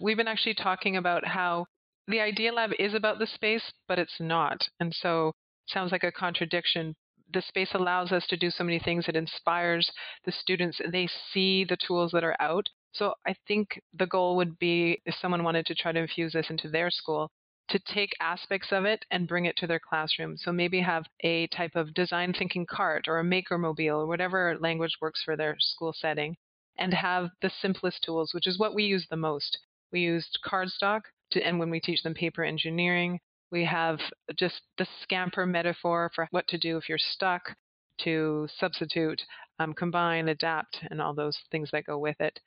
We've 0.00 0.16
been 0.16 0.28
actually 0.28 0.54
talking 0.54 0.96
about 0.96 1.26
how 1.26 1.66
the 2.08 2.20
Idea 2.20 2.52
Lab 2.52 2.72
is 2.78 2.94
about 2.94 3.18
the 3.18 3.26
space, 3.26 3.72
but 3.88 3.98
it's 3.98 4.20
not. 4.20 4.68
And 4.80 4.92
so 4.94 5.28
it 5.28 5.72
sounds 5.72 5.92
like 5.92 6.04
a 6.04 6.12
contradiction. 6.12 6.94
The 7.32 7.42
space 7.42 7.70
allows 7.74 8.12
us 8.12 8.26
to 8.28 8.36
do 8.36 8.50
so 8.50 8.64
many 8.64 8.78
things. 8.78 9.06
It 9.08 9.16
inspires 9.16 9.90
the 10.24 10.32
students. 10.32 10.80
They 10.90 11.08
see 11.32 11.64
the 11.64 11.76
tools 11.76 12.12
that 12.12 12.24
are 12.24 12.36
out. 12.40 12.66
So 12.92 13.14
I 13.26 13.34
think 13.48 13.80
the 13.92 14.06
goal 14.06 14.36
would 14.36 14.58
be 14.58 15.00
if 15.06 15.14
someone 15.20 15.42
wanted 15.42 15.66
to 15.66 15.74
try 15.74 15.92
to 15.92 16.00
infuse 16.00 16.32
this 16.32 16.50
into 16.50 16.68
their 16.68 16.90
school, 16.90 17.30
to 17.68 17.78
take 17.78 18.12
aspects 18.20 18.68
of 18.72 18.84
it 18.84 19.04
and 19.10 19.28
bring 19.28 19.46
it 19.46 19.56
to 19.56 19.66
their 19.66 19.80
classroom. 19.80 20.36
So 20.36 20.52
maybe 20.52 20.80
have 20.80 21.04
a 21.20 21.46
type 21.48 21.74
of 21.74 21.94
design 21.94 22.32
thinking 22.32 22.66
cart 22.66 23.06
or 23.08 23.18
a 23.18 23.24
maker 23.24 23.58
mobile 23.58 24.02
or 24.02 24.06
whatever 24.06 24.56
language 24.60 24.96
works 25.00 25.22
for 25.24 25.36
their 25.36 25.56
school 25.58 25.94
setting 25.96 26.36
and 26.78 26.92
have 26.92 27.30
the 27.40 27.50
simplest 27.60 28.02
tools, 28.04 28.32
which 28.34 28.46
is 28.46 28.58
what 28.58 28.74
we 28.74 28.84
use 28.84 29.06
the 29.08 29.16
most. 29.16 29.58
We 29.92 30.00
used 30.00 30.38
cardstock 30.44 31.02
to, 31.30 31.46
and 31.46 31.58
when 31.58 31.70
we 31.70 31.80
teach 31.80 32.02
them 32.02 32.14
paper 32.14 32.44
engineering, 32.44 33.20
we 33.50 33.64
have 33.64 34.00
just 34.36 34.60
the 34.78 34.86
scamper 35.02 35.46
metaphor 35.46 36.10
for 36.14 36.26
what 36.32 36.48
to 36.48 36.58
do 36.58 36.76
if 36.76 36.88
you're 36.88 36.98
stuck, 36.98 37.54
to 38.00 38.48
substitute, 38.58 39.22
um, 39.60 39.72
combine, 39.72 40.28
adapt, 40.28 40.80
and 40.90 41.00
all 41.00 41.14
those 41.14 41.38
things 41.50 41.70
that 41.72 41.86
go 41.86 41.96
with 41.96 42.20
it. 42.20 42.40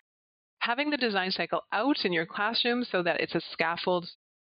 Having 0.59 0.89
the 0.89 0.97
design 0.97 1.31
cycle 1.31 1.61
out 1.71 2.03
in 2.03 2.11
your 2.11 2.25
classroom 2.25 2.83
so 2.83 3.01
that 3.03 3.21
it's 3.21 3.35
a 3.35 3.41
scaffold. 3.53 4.09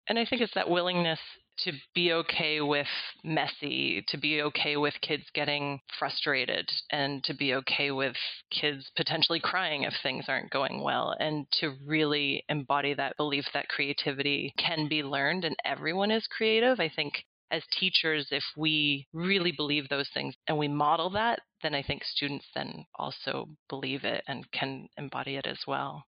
And 0.07 0.19
I 0.19 0.25
think 0.25 0.41
it's 0.41 0.53
that 0.55 0.69
willingness 0.69 1.19
to 1.59 1.71
be 1.93 2.11
okay 2.11 2.61
with 2.61 2.87
messy, 3.23 4.03
to 4.07 4.17
be 4.17 4.41
okay 4.41 4.75
with 4.75 4.93
kids 5.01 5.23
getting 5.33 5.79
frustrated, 5.99 6.69
and 6.91 7.23
to 7.25 7.33
be 7.33 7.53
okay 7.53 7.91
with 7.91 8.15
kids 8.49 8.89
potentially 8.95 9.39
crying 9.39 9.83
if 9.83 9.93
things 10.01 10.25
aren't 10.27 10.49
going 10.49 10.81
well, 10.81 11.15
and 11.19 11.45
to 11.59 11.75
really 11.85 12.43
embody 12.49 12.93
that 12.95 13.15
belief 13.17 13.45
that 13.53 13.69
creativity 13.69 14.53
can 14.57 14.87
be 14.87 15.03
learned 15.03 15.45
and 15.45 15.55
everyone 15.63 16.11
is 16.11 16.27
creative. 16.27 16.79
I 16.79 16.89
think 16.89 17.23
as 17.51 17.63
teachers, 17.79 18.27
if 18.31 18.43
we 18.57 19.07
really 19.13 19.51
believe 19.51 19.87
those 19.87 20.09
things 20.13 20.33
and 20.47 20.57
we 20.57 20.67
model 20.67 21.11
that, 21.11 21.39
then 21.61 21.75
I 21.75 21.83
think 21.83 22.03
students 22.03 22.45
then 22.55 22.85
also 22.95 23.47
believe 23.69 24.03
it 24.03 24.23
and 24.27 24.49
can 24.51 24.89
embody 24.97 25.35
it 25.35 25.45
as 25.45 25.59
well. 25.67 26.03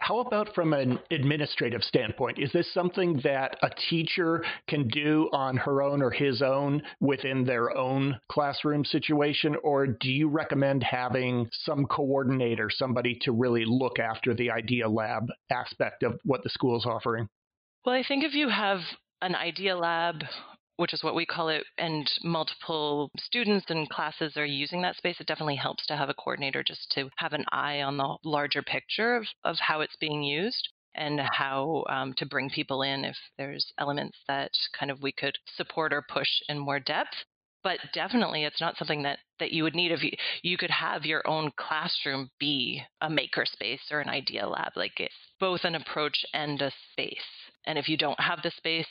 How 0.00 0.20
about 0.20 0.54
from 0.54 0.72
an 0.72 0.98
administrative 1.10 1.84
standpoint? 1.84 2.38
Is 2.38 2.50
this 2.52 2.72
something 2.72 3.20
that 3.22 3.56
a 3.62 3.70
teacher 3.90 4.42
can 4.66 4.88
do 4.88 5.28
on 5.32 5.58
her 5.58 5.82
own 5.82 6.02
or 6.02 6.10
his 6.10 6.40
own 6.42 6.82
within 7.00 7.44
their 7.44 7.76
own 7.76 8.18
classroom 8.28 8.84
situation? 8.84 9.56
Or 9.62 9.86
do 9.86 10.10
you 10.10 10.28
recommend 10.28 10.82
having 10.82 11.48
some 11.52 11.84
coordinator, 11.84 12.70
somebody 12.70 13.18
to 13.22 13.32
really 13.32 13.64
look 13.66 13.98
after 13.98 14.34
the 14.34 14.50
Idea 14.50 14.88
Lab 14.88 15.28
aspect 15.50 16.02
of 16.02 16.18
what 16.24 16.42
the 16.42 16.50
school 16.50 16.78
is 16.78 16.86
offering? 16.86 17.28
Well, 17.84 17.94
I 17.94 18.02
think 18.02 18.24
if 18.24 18.34
you 18.34 18.48
have 18.48 18.80
an 19.20 19.34
Idea 19.34 19.76
Lab 19.76 20.22
which 20.80 20.94
is 20.94 21.04
what 21.04 21.14
we 21.14 21.26
call 21.26 21.50
it, 21.50 21.62
and 21.76 22.10
multiple 22.24 23.10
students 23.18 23.66
and 23.68 23.90
classes 23.90 24.32
are 24.38 24.46
using 24.46 24.80
that 24.80 24.96
space, 24.96 25.20
it 25.20 25.26
definitely 25.26 25.56
helps 25.56 25.84
to 25.84 25.94
have 25.94 26.08
a 26.08 26.14
coordinator 26.14 26.62
just 26.62 26.90
to 26.92 27.10
have 27.16 27.34
an 27.34 27.44
eye 27.52 27.82
on 27.82 27.98
the 27.98 28.16
larger 28.24 28.62
picture 28.62 29.14
of, 29.14 29.26
of 29.44 29.56
how 29.58 29.82
it's 29.82 29.96
being 29.96 30.22
used 30.22 30.70
and 30.94 31.20
how 31.20 31.84
um, 31.90 32.14
to 32.16 32.24
bring 32.24 32.48
people 32.48 32.80
in 32.80 33.04
if 33.04 33.16
there's 33.36 33.70
elements 33.78 34.16
that 34.26 34.50
kind 34.78 34.90
of 34.90 35.02
we 35.02 35.12
could 35.12 35.36
support 35.54 35.92
or 35.92 36.02
push 36.10 36.30
in 36.48 36.58
more 36.58 36.80
depth. 36.80 37.12
But 37.62 37.80
definitely 37.92 38.44
it's 38.44 38.60
not 38.62 38.78
something 38.78 39.02
that 39.02 39.18
that 39.38 39.52
you 39.52 39.64
would 39.64 39.74
need 39.74 39.92
if 39.92 40.02
you 40.02 40.12
you 40.42 40.56
could 40.56 40.70
have 40.70 41.04
your 41.04 41.20
own 41.28 41.50
classroom 41.58 42.30
be 42.40 42.82
a 43.02 43.08
makerspace 43.10 43.92
or 43.92 44.00
an 44.00 44.08
idea 44.08 44.48
lab 44.48 44.72
like 44.76 44.98
it's 44.98 45.14
both 45.38 45.64
an 45.64 45.74
approach 45.74 46.24
and 46.32 46.62
a 46.62 46.72
space. 46.92 47.18
And 47.66 47.78
if 47.78 47.86
you 47.86 47.98
don't 47.98 48.18
have 48.18 48.40
the 48.42 48.50
space 48.56 48.86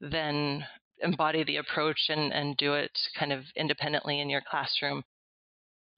then 0.00 0.64
embody 1.02 1.44
the 1.44 1.56
approach 1.56 2.08
and, 2.08 2.32
and 2.32 2.56
do 2.56 2.74
it 2.74 2.92
kind 3.18 3.32
of 3.32 3.44
independently 3.56 4.20
in 4.20 4.30
your 4.30 4.42
classroom. 4.48 5.02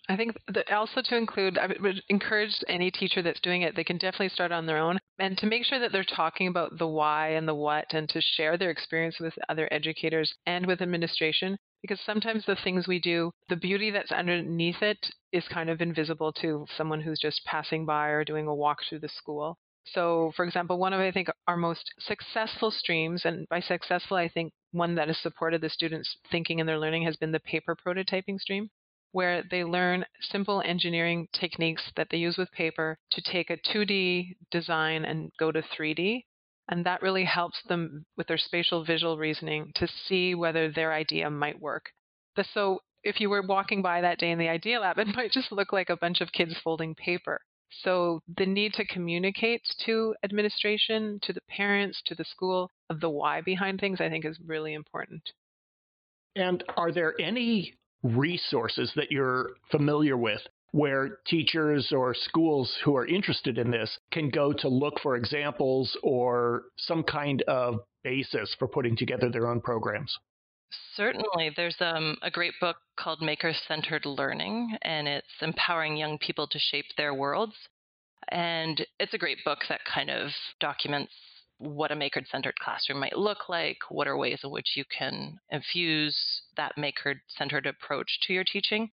I 0.09 0.17
think 0.17 0.37
also 0.71 1.01
to 1.01 1.17
include, 1.17 1.59
I 1.59 1.69
would 1.81 2.03
encourage 2.09 2.57
any 2.69 2.91
teacher 2.91 3.23
that's 3.23 3.41
doing 3.41 3.63
it, 3.63 3.77
they 3.77 3.85
can 3.85 3.99
definitely 3.99 4.31
start 4.31 4.51
on 4.51 4.67
their 4.67 4.79
own 4.79 4.99
and 5.19 5.39
to 5.39 5.47
make 5.47 5.65
sure 5.65 5.79
that 5.79 5.93
they're 5.93 6.03
talking 6.03 6.49
about 6.49 6.77
the 6.79 6.87
why 6.87 7.29
and 7.29 7.47
the 7.47 7.55
what 7.55 7.87
and 7.95 8.09
to 8.09 8.21
share 8.21 8.59
their 8.59 8.71
experience 8.71 9.21
with 9.21 9.35
other 9.49 9.69
educators 9.71 10.35
and 10.47 10.67
with 10.67 10.83
administration. 10.83 11.57
Because 11.81 12.01
sometimes 12.01 12.45
the 12.45 12.57
things 12.57 12.89
we 12.89 12.99
do, 12.99 13.31
the 13.49 13.57
beauty 13.57 13.91
that's 13.91 14.11
underneath 14.13 14.83
it 14.83 14.99
is 15.33 15.47
kind 15.49 15.71
of 15.71 15.81
invisible 15.81 16.33
to 16.35 16.67
someone 16.77 17.01
who's 17.01 17.21
just 17.21 17.45
passing 17.45 17.87
by 17.87 18.09
or 18.09 18.25
doing 18.25 18.47
a 18.47 18.55
walk 18.55 18.79
through 18.89 19.01
the 19.01 19.09
school. 19.09 19.57
So, 19.85 20.33
for 20.37 20.45
example, 20.45 20.79
one 20.79 20.93
of 20.93 21.01
I 21.01 21.11
think 21.11 21.29
our 21.47 21.57
most 21.57 21.93
successful 21.99 22.71
streams, 22.71 23.25
and 23.25 23.49
by 23.49 23.61
successful 23.61 24.17
I 24.17 24.29
think 24.29 24.53
one 24.73 24.95
that 24.97 25.09
has 25.09 25.19
supported 25.19 25.61
the 25.61 25.71
students' 25.71 26.17
thinking 26.31 26.61
and 26.61 26.69
their 26.69 26.79
learning 26.79 27.05
has 27.05 27.17
been 27.17 27.33
the 27.33 27.41
paper 27.41 27.77
prototyping 27.77 28.41
stream, 28.41 28.71
where 29.13 29.43
they 29.51 29.63
learn 29.63 30.05
simple 30.21 30.63
engineering 30.65 31.29
techniques 31.33 31.93
that 31.97 32.09
they 32.11 32.17
use 32.17 32.37
with 32.37 32.51
paper 32.51 32.99
to 33.11 33.23
take 33.23 33.51
a 33.51 33.57
2D 33.57 34.37
design 34.51 35.05
and 35.05 35.31
go 35.39 35.53
to 35.53 35.63
3D. 35.63 36.25
And 36.69 36.87
that 36.87 37.03
really 37.03 37.25
helps 37.25 37.63
them 37.69 38.07
with 38.17 38.27
their 38.27 38.39
spatial 38.39 38.85
visual 38.85 39.19
reasoning 39.19 39.73
to 39.75 39.87
see 39.87 40.35
whether 40.35 40.71
their 40.71 40.93
idea 40.93 41.29
might 41.29 41.61
work. 41.61 41.91
So 42.55 42.81
if 43.05 43.21
you 43.21 43.29
were 43.29 43.43
walking 43.43 43.83
by 43.83 44.01
that 44.01 44.19
day 44.19 44.31
in 44.31 44.39
the 44.39 44.49
Idea 44.49 44.81
Lab, 44.81 44.99
it 44.99 45.15
might 45.15 45.33
just 45.33 45.53
look 45.53 45.73
like 45.73 45.91
a 45.91 45.97
bunch 45.97 46.21
of 46.21 46.33
kids 46.33 46.57
folding 46.63 46.95
paper. 46.95 47.41
So 47.83 48.21
the 48.37 48.47
need 48.47 48.75
to 48.75 48.85
communicate 48.85 49.63
to 49.87 50.15
administration, 50.23 51.19
to 51.23 51.33
the 51.33 51.41
parents, 51.49 52.03
to 52.07 52.15
the 52.15 52.25
school 52.25 52.71
of 52.93 53.01
the 53.01 53.11
why 53.11 53.41
behind 53.41 53.81
things, 53.81 54.01
I 54.01 54.09
think 54.09 54.25
is 54.25 54.39
really 54.47 54.75
important. 54.75 55.23
And 56.37 56.63
are 56.77 56.93
there 56.93 57.15
any 57.21 57.75
resources 58.03 58.93
that 58.97 59.11
you're 59.11 59.51
familiar 59.71 60.17
with 60.17 60.41
where 60.73 61.19
teachers 61.27 61.93
or 61.93 62.15
schools 62.15 62.75
who 62.85 62.97
are 62.97 63.07
interested 63.07 63.59
in 63.59 63.71
this 63.71 63.99
can 64.11 64.31
go 64.31 64.53
to 64.53 64.69
look 64.69 64.99
for 65.03 65.17
examples 65.17 65.97
or 66.03 66.63
some 66.79 67.03
kind 67.03 67.43
of 67.43 67.81
basis 68.03 68.55
for 68.59 68.67
putting 68.67 68.97
together 68.97 69.31
their 69.31 69.47
own 69.47 69.61
programs? 69.61 70.17
Certainly. 70.97 71.53
There's 71.57 71.77
um, 71.81 72.17
a 72.23 72.31
great 72.31 72.55
book 72.61 72.77
called 72.99 73.21
Maker 73.21 73.53
Centered 73.69 74.07
Learning, 74.07 74.77
and 74.83 75.07
it's 75.07 75.27
empowering 75.43 75.97
young 75.97 76.19
people 76.19 76.47
to 76.47 76.59
shape 76.59 76.87
their 76.97 77.13
worlds. 77.13 77.55
And 78.31 78.87
it's 78.99 79.13
a 79.13 79.19
great 79.19 79.39
book 79.45 79.59
that 79.69 79.81
kind 79.85 80.09
of 80.09 80.31
documents 80.61 81.13
what 81.63 81.93
a 81.93 81.97
maker 81.97 82.23
centered 82.31 82.59
classroom 82.59 82.99
might 83.01 83.17
look 83.17 83.49
like, 83.49 83.79
what 83.89 84.09
are 84.09 84.17
ways 84.17 84.41
in 84.43 84.51
which 84.51 84.73
you 84.75 84.85
can 84.97 85.39
infuse 85.51 86.19
that 86.57 86.77
maker 86.77 87.23
centered 87.29 87.67
approach 87.67 88.19
to 88.23 88.33
your 88.33 88.45
teaching. 88.45 88.91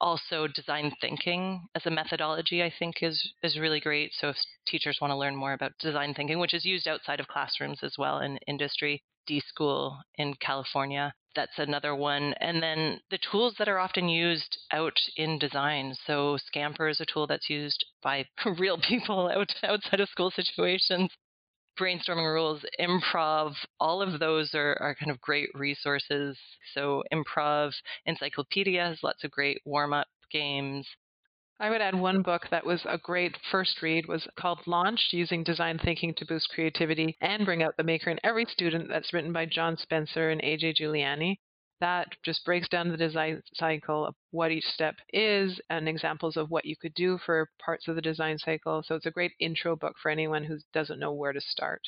Also, 0.00 0.46
design 0.46 0.92
thinking 1.00 1.66
as 1.74 1.86
a 1.86 1.90
methodology, 1.90 2.62
I 2.62 2.72
think, 2.78 3.02
is, 3.02 3.32
is 3.42 3.58
really 3.58 3.80
great. 3.80 4.12
So, 4.14 4.28
if 4.28 4.36
teachers 4.66 4.98
want 5.00 5.10
to 5.10 5.16
learn 5.16 5.34
more 5.34 5.54
about 5.54 5.78
design 5.78 6.12
thinking, 6.14 6.38
which 6.38 6.52
is 6.52 6.66
used 6.66 6.86
outside 6.86 7.18
of 7.18 7.28
classrooms 7.28 7.78
as 7.82 7.94
well 7.98 8.20
in 8.20 8.38
industry, 8.46 9.02
D 9.26 9.40
School 9.40 9.98
in 10.16 10.34
California. 10.34 11.12
That's 11.34 11.58
another 11.58 11.94
one. 11.94 12.34
And 12.40 12.62
then 12.62 13.00
the 13.10 13.18
tools 13.18 13.54
that 13.58 13.68
are 13.68 13.78
often 13.78 14.08
used 14.08 14.56
out 14.72 14.98
in 15.16 15.38
design. 15.38 15.94
So 16.06 16.38
Scamper 16.38 16.88
is 16.88 17.00
a 17.00 17.06
tool 17.06 17.26
that's 17.26 17.50
used 17.50 17.84
by 18.02 18.26
real 18.58 18.78
people 18.78 19.28
out, 19.28 19.52
outside 19.62 20.00
of 20.00 20.08
school 20.08 20.30
situations. 20.30 21.10
Brainstorming 21.78 22.32
rules, 22.32 22.64
improv, 22.80 23.54
all 23.78 24.02
of 24.02 24.18
those 24.18 24.54
are, 24.54 24.76
are 24.80 24.94
kind 24.94 25.10
of 25.10 25.20
great 25.20 25.50
resources. 25.54 26.38
So 26.74 27.02
improv 27.12 27.72
encyclopedia 28.06 28.82
has 28.82 29.02
lots 29.02 29.24
of 29.24 29.30
great 29.30 29.60
warm 29.64 29.92
up 29.92 30.08
games. 30.30 30.86
I 31.58 31.70
would 31.70 31.80
add 31.80 31.94
one 31.94 32.20
book 32.20 32.48
that 32.50 32.66
was 32.66 32.84
a 32.84 32.98
great 32.98 33.34
first 33.50 33.80
read 33.80 34.06
was 34.06 34.28
called 34.38 34.66
Launched 34.66 35.14
Using 35.14 35.42
Design 35.42 35.78
Thinking 35.78 36.12
to 36.14 36.26
Boost 36.26 36.50
Creativity 36.50 37.16
and 37.22 37.46
Bring 37.46 37.62
Out 37.62 37.78
the 37.78 37.82
Maker 37.82 38.10
in 38.10 38.20
Every 38.22 38.44
Student 38.44 38.88
that's 38.88 39.14
written 39.14 39.32
by 39.32 39.46
John 39.46 39.78
Spencer 39.78 40.28
and 40.28 40.42
AJ 40.42 40.76
Juliani. 40.76 41.38
That 41.80 42.08
just 42.24 42.44
breaks 42.44 42.68
down 42.68 42.88
the 42.88 42.96
design 42.96 43.42
cycle 43.54 44.06
of 44.06 44.14
what 44.30 44.50
each 44.50 44.64
step 44.64 44.96
is 45.12 45.60
and 45.68 45.88
examples 45.88 46.36
of 46.36 46.50
what 46.50 46.64
you 46.64 46.74
could 46.76 46.94
do 46.94 47.18
for 47.18 47.50
parts 47.58 47.86
of 47.86 47.96
the 47.96 48.02
design 48.02 48.38
cycle. 48.38 48.82
So 48.82 48.94
it's 48.94 49.06
a 49.06 49.10
great 49.10 49.32
intro 49.40 49.76
book 49.76 49.96
for 50.02 50.10
anyone 50.10 50.44
who 50.44 50.58
doesn't 50.72 50.98
know 50.98 51.12
where 51.12 51.32
to 51.32 51.40
start. 51.40 51.82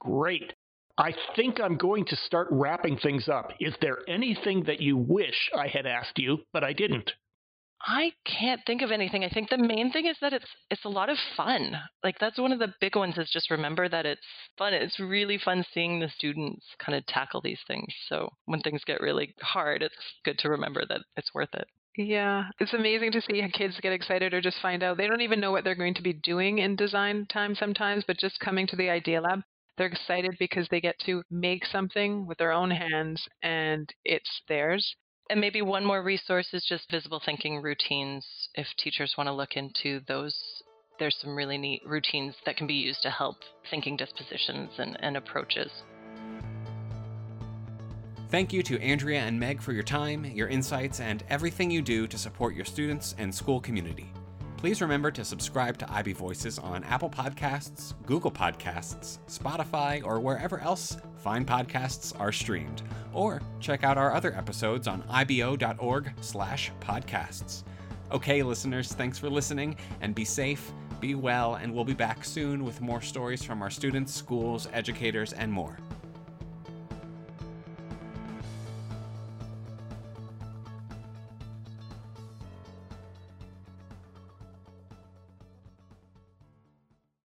Great. 0.00 0.54
I 0.98 1.14
think 1.36 1.60
I'm 1.60 1.76
going 1.76 2.04
to 2.06 2.16
start 2.16 2.48
wrapping 2.50 2.98
things 2.98 3.28
up. 3.28 3.52
Is 3.60 3.74
there 3.80 3.98
anything 4.08 4.64
that 4.64 4.80
you 4.80 4.96
wish 4.96 5.50
I 5.56 5.66
had 5.68 5.86
asked 5.86 6.18
you, 6.18 6.38
but 6.52 6.64
I 6.64 6.72
didn't? 6.72 7.12
I 7.86 8.12
can't 8.24 8.64
think 8.66 8.82
of 8.82 8.90
anything. 8.90 9.24
I 9.24 9.28
think 9.28 9.50
the 9.50 9.58
main 9.58 9.92
thing 9.92 10.06
is 10.06 10.16
that 10.20 10.32
it's 10.32 10.48
it's 10.70 10.84
a 10.84 10.88
lot 10.88 11.08
of 11.08 11.18
fun. 11.36 11.80
Like 12.02 12.18
that's 12.18 12.38
one 12.38 12.52
of 12.52 12.58
the 12.58 12.74
big 12.80 12.96
ones 12.96 13.18
is 13.18 13.30
just 13.30 13.50
remember 13.50 13.88
that 13.88 14.06
it's 14.06 14.26
fun. 14.56 14.72
It's 14.74 14.98
really 15.00 15.38
fun 15.38 15.64
seeing 15.72 15.98
the 15.98 16.08
students 16.08 16.64
kind 16.78 16.96
of 16.96 17.04
tackle 17.06 17.40
these 17.40 17.60
things. 17.66 17.92
So 18.08 18.30
when 18.46 18.60
things 18.60 18.84
get 18.84 19.00
really 19.00 19.34
hard, 19.42 19.82
it's 19.82 19.94
good 20.24 20.38
to 20.40 20.50
remember 20.50 20.84
that 20.88 21.02
it's 21.16 21.34
worth 21.34 21.54
it. 21.54 21.66
Yeah, 21.96 22.44
it's 22.58 22.72
amazing 22.72 23.12
to 23.12 23.20
see 23.20 23.40
how 23.40 23.48
kids 23.48 23.78
get 23.80 23.92
excited 23.92 24.32
or 24.32 24.40
just 24.40 24.60
find 24.60 24.82
out 24.82 24.96
they 24.96 25.06
don't 25.06 25.20
even 25.20 25.40
know 25.40 25.50
what 25.50 25.64
they're 25.64 25.74
going 25.74 25.94
to 25.94 26.02
be 26.02 26.14
doing 26.14 26.58
in 26.58 26.76
design 26.76 27.26
time 27.26 27.54
sometimes, 27.54 28.04
but 28.06 28.18
just 28.18 28.40
coming 28.40 28.66
to 28.68 28.76
the 28.76 28.88
Idea 28.88 29.20
Lab, 29.20 29.42
they're 29.76 29.88
excited 29.88 30.36
because 30.38 30.68
they 30.70 30.80
get 30.80 30.98
to 31.00 31.22
make 31.30 31.66
something 31.66 32.26
with 32.26 32.38
their 32.38 32.52
own 32.52 32.70
hands 32.70 33.28
and 33.42 33.92
it's 34.04 34.42
theirs. 34.48 34.96
And 35.30 35.40
maybe 35.40 35.62
one 35.62 35.84
more 35.84 36.02
resource 36.02 36.48
is 36.52 36.64
just 36.68 36.90
visible 36.90 37.20
thinking 37.24 37.62
routines. 37.62 38.26
If 38.54 38.66
teachers 38.78 39.14
want 39.16 39.28
to 39.28 39.32
look 39.32 39.56
into 39.56 40.00
those, 40.06 40.34
there's 40.98 41.16
some 41.20 41.34
really 41.34 41.58
neat 41.58 41.82
routines 41.86 42.34
that 42.44 42.56
can 42.56 42.66
be 42.66 42.74
used 42.74 43.02
to 43.02 43.10
help 43.10 43.36
thinking 43.70 43.96
dispositions 43.96 44.70
and, 44.78 44.96
and 45.00 45.16
approaches. 45.16 45.70
Thank 48.28 48.52
you 48.52 48.62
to 48.62 48.80
Andrea 48.80 49.20
and 49.20 49.38
Meg 49.38 49.60
for 49.60 49.72
your 49.72 49.82
time, 49.82 50.24
your 50.24 50.48
insights, 50.48 51.00
and 51.00 51.22
everything 51.28 51.70
you 51.70 51.82
do 51.82 52.06
to 52.06 52.16
support 52.16 52.54
your 52.54 52.64
students 52.64 53.14
and 53.18 53.34
school 53.34 53.60
community. 53.60 54.10
Please 54.56 54.80
remember 54.80 55.10
to 55.10 55.24
subscribe 55.24 55.76
to 55.78 55.92
IB 55.92 56.12
Voices 56.12 56.58
on 56.58 56.84
Apple 56.84 57.10
Podcasts, 57.10 57.94
Google 58.06 58.30
Podcasts, 58.30 59.18
Spotify, 59.28 60.02
or 60.04 60.20
wherever 60.20 60.60
else 60.60 60.96
fine 61.18 61.44
podcasts 61.44 62.18
are 62.18 62.32
streamed 62.32 62.80
or 63.12 63.42
check 63.62 63.84
out 63.84 63.96
our 63.96 64.12
other 64.12 64.34
episodes 64.34 64.88
on 64.88 65.02
ibo.org/podcasts. 65.08 67.62
Okay, 68.10 68.42
listeners, 68.42 68.92
thanks 68.92 69.18
for 69.18 69.30
listening 69.30 69.76
and 70.02 70.14
be 70.14 70.24
safe, 70.24 70.72
be 71.00 71.14
well, 71.14 71.54
and 71.54 71.72
we'll 71.72 71.84
be 71.84 71.94
back 71.94 72.24
soon 72.24 72.64
with 72.64 72.80
more 72.80 73.00
stories 73.00 73.42
from 73.42 73.62
our 73.62 73.70
students, 73.70 74.12
schools, 74.12 74.68
educators, 74.72 75.32
and 75.32 75.50
more. 75.50 75.78